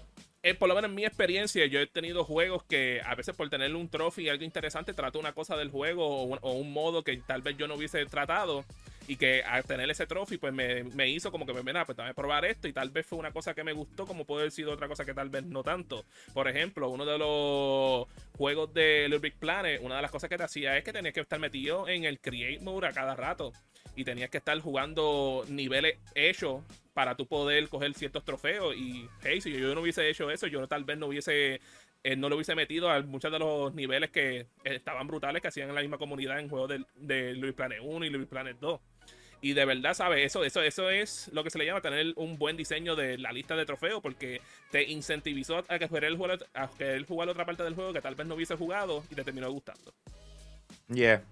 eh, 0.44 0.54
por 0.54 0.68
lo 0.68 0.76
menos 0.76 0.88
en 0.88 0.94
mi 0.94 1.04
experiencia, 1.04 1.66
yo 1.66 1.80
he 1.80 1.88
tenido 1.88 2.22
juegos 2.24 2.62
que 2.62 3.02
a 3.04 3.16
veces 3.16 3.34
por 3.34 3.50
tener 3.50 3.74
un 3.74 3.88
trophy 3.88 4.28
algo 4.28 4.44
interesante, 4.44 4.94
trato 4.94 5.18
una 5.18 5.32
cosa 5.32 5.56
del 5.56 5.70
juego 5.70 6.06
o 6.06 6.52
un, 6.52 6.72
modo 6.72 7.02
que 7.02 7.16
tal 7.16 7.42
vez 7.42 7.56
yo 7.56 7.66
no 7.66 7.74
hubiese 7.74 8.06
tratado 8.06 8.64
y 9.08 9.16
que 9.16 9.42
al 9.42 9.64
tener 9.64 9.88
ese 9.90 10.06
trophy, 10.06 10.38
pues 10.38 10.52
me, 10.52 11.08
hizo 11.08 11.30
como 11.30 11.46
que 11.46 11.52
me 11.52 11.62
ven, 11.62 11.76
pues 11.84 11.98
a 11.98 12.12
probar 12.14 12.44
esto 12.44 12.68
y 12.68 12.72
tal 12.72 12.90
vez 12.90 13.06
fue 13.06 13.18
una 13.18 13.32
cosa 13.32 13.54
que 13.54 13.64
me 13.64 13.72
gustó, 13.72 14.06
como 14.06 14.24
puede 14.24 14.42
haber 14.42 14.52
sido 14.52 14.72
otra 14.72 14.88
cosa 14.88 15.04
que 15.04 15.14
tal 15.14 15.30
vez 15.30 15.44
no 15.44 15.62
tanto. 15.62 16.04
Por 16.32 16.48
ejemplo, 16.48 16.88
uno 16.88 17.04
de 17.04 17.18
los 17.18 18.06
juegos 18.36 18.72
de 18.74 19.04
Little 19.04 19.18
Big 19.18 19.34
Planet, 19.34 19.80
una 19.82 19.96
de 19.96 20.02
las 20.02 20.10
cosas 20.10 20.28
que 20.28 20.36
te 20.36 20.44
hacía 20.44 20.76
es 20.76 20.84
que 20.84 20.92
tenías 20.92 21.14
que 21.14 21.20
estar 21.20 21.38
metido 21.38 21.88
en 21.88 22.04
el 22.04 22.18
Create 22.18 22.60
Mode 22.60 22.88
a 22.88 22.92
cada 22.92 23.14
rato 23.14 23.52
y 23.94 24.04
tenías 24.04 24.30
que 24.30 24.38
estar 24.38 24.58
jugando 24.60 25.44
niveles 25.48 25.98
hechos 26.14 26.62
para 26.92 27.14
tú 27.14 27.26
poder 27.26 27.68
coger 27.68 27.94
ciertos 27.94 28.24
trofeos. 28.24 28.74
Y 28.76 29.08
hey, 29.22 29.40
si 29.40 29.52
yo 29.52 29.74
no 29.74 29.82
hubiese 29.82 30.08
hecho 30.08 30.30
eso, 30.30 30.46
yo 30.46 30.66
tal 30.66 30.84
vez 30.84 30.98
no 30.98 31.06
hubiese 31.06 31.60
eh, 32.02 32.14
no 32.14 32.28
lo 32.28 32.36
hubiese 32.36 32.54
metido 32.54 32.88
a 32.88 33.02
muchos 33.02 33.32
de 33.32 33.38
los 33.40 33.74
niveles 33.74 34.10
que 34.10 34.46
estaban 34.62 35.08
brutales 35.08 35.42
que 35.42 35.48
hacían 35.48 35.70
en 35.70 35.74
la 35.74 35.80
misma 35.80 35.98
comunidad 35.98 36.38
en 36.38 36.48
juegos 36.48 36.68
de, 36.68 36.84
de 36.94 37.34
Louis 37.34 37.52
Planet 37.52 37.80
1 37.82 38.06
y 38.06 38.10
Louis 38.10 38.28
Planet 38.28 38.56
2. 38.60 38.80
Y 39.40 39.52
de 39.52 39.64
verdad, 39.64 39.94
¿sabes? 39.94 40.26
Eso, 40.26 40.44
eso, 40.44 40.62
eso 40.62 40.90
es 40.90 41.30
lo 41.32 41.44
que 41.44 41.50
se 41.50 41.58
le 41.58 41.66
llama 41.66 41.80
tener 41.80 42.12
un 42.16 42.38
buen 42.38 42.56
diseño 42.56 42.96
de 42.96 43.18
la 43.18 43.32
lista 43.32 43.54
de 43.54 43.66
trofeos, 43.66 44.00
porque 44.02 44.40
te 44.70 44.82
incentivizó 44.84 45.64
a 45.68 45.78
que 45.78 45.88
fuera 45.88 46.08
el 46.08 46.18
a 46.54 46.68
que 46.76 46.94
él 46.94 47.04
jugara 47.06 47.32
otra 47.32 47.44
parte 47.44 47.62
del 47.62 47.74
juego 47.74 47.92
que 47.92 48.00
tal 48.00 48.14
vez 48.14 48.26
no 48.26 48.34
hubiese 48.34 48.56
jugado 48.56 49.04
y 49.10 49.14
te 49.14 49.24
terminó 49.24 49.50
gustando. 49.50 49.92
Yeah. 50.88 51.22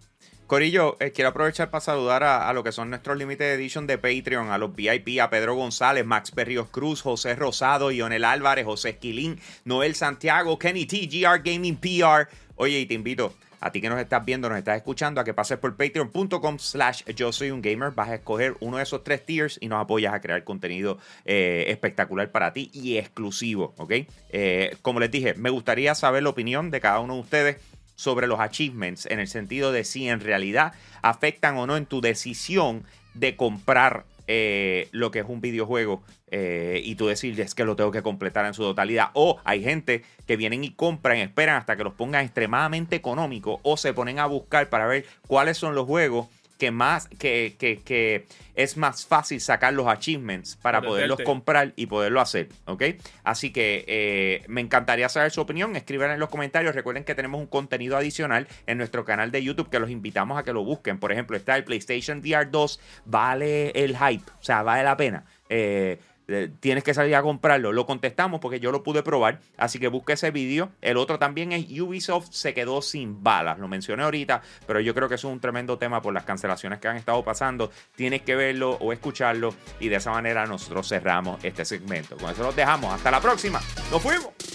Corillo, 0.47 0.99
eh, 1.01 1.11
quiero 1.13 1.31
aprovechar 1.31 1.71
para 1.71 1.81
saludar 1.81 2.23
a, 2.23 2.53
lo 2.53 2.63
que 2.63 2.71
son 2.71 2.91
nuestros 2.91 3.17
Limited 3.17 3.55
Edition 3.55 3.87
de 3.87 3.97
Patreon, 3.97 4.51
a 4.51 4.59
los 4.59 4.75
VIP, 4.77 5.21
a 5.21 5.31
Pedro 5.31 5.55
González, 5.55 6.05
Max 6.05 6.31
Perrios 6.31 6.69
Cruz, 6.69 7.01
José 7.01 7.35
Rosado, 7.35 7.91
Ionel 7.91 8.25
Álvarez, 8.25 8.67
José 8.67 8.91
Esquilín, 8.91 9.41
Noel 9.65 9.95
Santiago, 9.95 10.59
Kenny 10.59 10.85
T, 10.85 11.09
GR 11.11 11.41
Gaming 11.43 11.77
PR. 11.77 12.29
Oye, 12.57 12.79
y 12.81 12.87
te 12.87 12.95
invito 12.95 13.35
a 13.65 13.73
ti 13.73 13.81
que 13.81 13.89
nos 13.89 13.99
estás 13.99 14.23
viendo, 14.23 14.51
nos 14.51 14.59
estás 14.59 14.77
escuchando, 14.77 15.23
a 15.23 15.25
que 15.25 15.33
pases 15.33 15.57
por 15.57 15.75
patreon.com 15.75 16.59
slash 16.59 17.03
yo 17.17 17.33
soy 17.33 17.51
un 17.51 17.63
gamer. 17.63 17.93
Vas 17.93 18.11
a 18.11 18.17
escoger 18.17 18.59
uno 18.61 18.77
de 18.77 18.83
esos 18.83 19.03
tres 19.03 19.25
tiers 19.25 19.57
y 19.59 19.69
nos 19.69 19.81
apoyas 19.81 20.13
a 20.13 20.21
crear 20.21 20.45
contenido 20.45 20.99
eh, 21.25 21.65
espectacular 21.69 22.31
para 22.31 22.53
ti 22.53 22.71
y 22.75 22.99
exclusivo, 22.99 23.73
¿ok? 23.79 23.93
Eh, 24.29 24.77
como 24.83 25.01
les 25.01 25.11
dije, 25.11 25.33
me 25.33 25.49
gustaría 25.49 25.95
saber 25.95 26.23
la 26.23 26.29
opinión 26.29 26.71
de 26.71 26.83
cada 26.83 27.01
uno 27.01 27.15
de 27.15 27.21
ustedes 27.21 27.57
sobre 27.95 28.27
los 28.27 28.39
achievements 28.39 29.07
en 29.07 29.19
el 29.19 29.29
sentido 29.29 29.73
de 29.73 29.85
si 29.85 30.11
en 30.11 30.21
realidad 30.21 30.75
afectan 31.01 31.57
o 31.57 31.67
no 31.67 31.79
en 31.79 31.87
tu 31.87 32.03
decisión 32.03 32.85
de 33.15 33.35
comprar 33.35 34.05
eh, 34.27 34.89
lo 34.93 35.11
que 35.11 35.21
es 35.21 35.27
un 35.29 35.41
videojuego 35.41 36.03
eh, 36.31 36.81
y 36.85 36.95
tú 36.95 37.07
decir 37.07 37.39
es 37.41 37.55
que 37.55 37.65
lo 37.65 37.77
tengo 37.77 37.91
que 37.91 38.03
completar 38.03 38.47
en 38.47 38.55
su 38.55 38.63
totalidad. 38.63 39.11
O 39.15 39.39
hay 39.45 39.63
gente 39.63 40.03
que 40.27 40.37
vienen 40.37 40.65
y 40.65 40.71
compran, 40.71 41.19
esperan 41.19 41.57
hasta 41.57 41.77
que 41.77 41.85
los 41.85 41.95
pongan 41.95 42.25
extremadamente 42.25 42.97
económicos 42.97 43.61
o 43.63 43.77
se 43.77 43.93
ponen 43.93 44.19
a 44.19 44.27
buscar 44.27 44.69
para 44.69 44.87
ver 44.87 45.05
cuáles 45.27 45.59
son 45.59 45.75
los 45.75 45.87
juegos 45.87 46.29
que 46.59 46.71
más 46.71 47.09
que, 47.09 47.57
que, 47.59 48.27
es 48.55 48.77
más 48.77 49.07
fácil 49.07 49.41
sacar 49.41 49.75
los 49.75 49.87
achievements 49.87 50.57
para 50.57 50.81
poderlos 50.81 51.21
comprar 51.23 51.73
y 51.77 51.87
poderlo 51.87 52.21
hacer, 52.21 52.49
¿ok? 52.67 52.83
Así 53.25 53.53
que 53.53 53.85
eh, 53.89 54.45
me 54.49 54.61
encantaría 54.61 55.09
saber 55.09 55.31
su 55.31 55.41
opinión, 55.41 55.75
escriban 55.77 56.11
en 56.11 56.21
los 56.21 56.29
comentarios, 56.29 56.75
recuerden 56.75 57.05
que 57.05 57.15
tenemos 57.15 57.41
un 57.41 57.47
contenido 57.47 57.97
adicional 57.97 58.47
en 58.67 58.79
nuestro 58.79 59.05
canal 59.05 59.31
de 59.31 59.43
YouTube 59.43 59.71
que 59.71 59.81
los 59.81 59.91
invitamos 59.91 60.39
a 60.39 60.45
que 60.45 60.53
lo 60.53 60.65
busquen, 60.65 60.99
por 60.99 61.11
ejemplo, 61.11 61.37
está 61.37 61.57
el 61.57 61.65
PlayStation 61.65 62.19
VR 62.19 62.51
2, 62.51 62.81
vale 63.05 63.71
el 63.71 63.97
hype, 63.97 64.31
o 64.41 64.45
sea, 64.45 64.63
vale 64.63 64.85
la 64.85 64.97
pena. 64.97 65.25
Eh, 65.49 65.99
eh, 66.29 66.51
tienes 66.61 66.85
que 66.85 66.95
salir 66.95 67.15
a 67.15 67.23
comprarlo. 67.23 67.73
Lo 67.73 67.87
contestamos 67.87 68.41
porque 68.41 68.61
yo 68.61 68.73
lo 68.73 68.83
pude 68.83 69.03
probar, 69.03 69.41
así 69.57 69.79
que 69.79 69.89
busque 69.89 70.15
ese 70.15 70.31
vídeo. 70.31 70.71
El 70.81 70.97
otro 70.97 71.19
también 71.19 71.53
es 71.53 71.67
Ubisoft 71.81 72.29
se 72.31 72.55
quedó 72.55 72.83
sin 72.83 73.23
balas, 73.23 73.59
lo 73.59 73.69
mencioné 73.69 74.03
ahorita, 74.03 74.43
pero 74.67 74.81
yo 74.81 74.95
creo 74.95 75.09
que 75.09 75.17
es 75.17 75.25
un 75.25 75.41
tremendo 75.41 75.79
tema 75.79 76.01
por 76.01 76.15
las 76.15 76.25
cancelaciones 76.25 76.79
que 76.79 76.89
han 76.89 76.97
estado 76.97 77.23
pasando. 77.25 77.71
Tienes 77.95 78.23
que 78.23 78.35
verlo 78.35 78.73
o 78.81 78.93
escucharlo 78.93 79.55
y 79.81 79.89
de 79.89 79.97
esa 79.97 80.11
manera 80.11 80.47
nosotros 80.47 80.89
cerramos 80.89 81.43
este 81.45 81.65
segmento. 81.65 82.17
Con 82.17 82.31
eso 82.31 82.43
los 82.43 82.57
dejamos. 82.57 82.93
Hasta 82.93 83.11
la 83.11 83.21
próxima. 83.21 83.61
Nos 83.91 84.03
fuimos. 84.03 84.54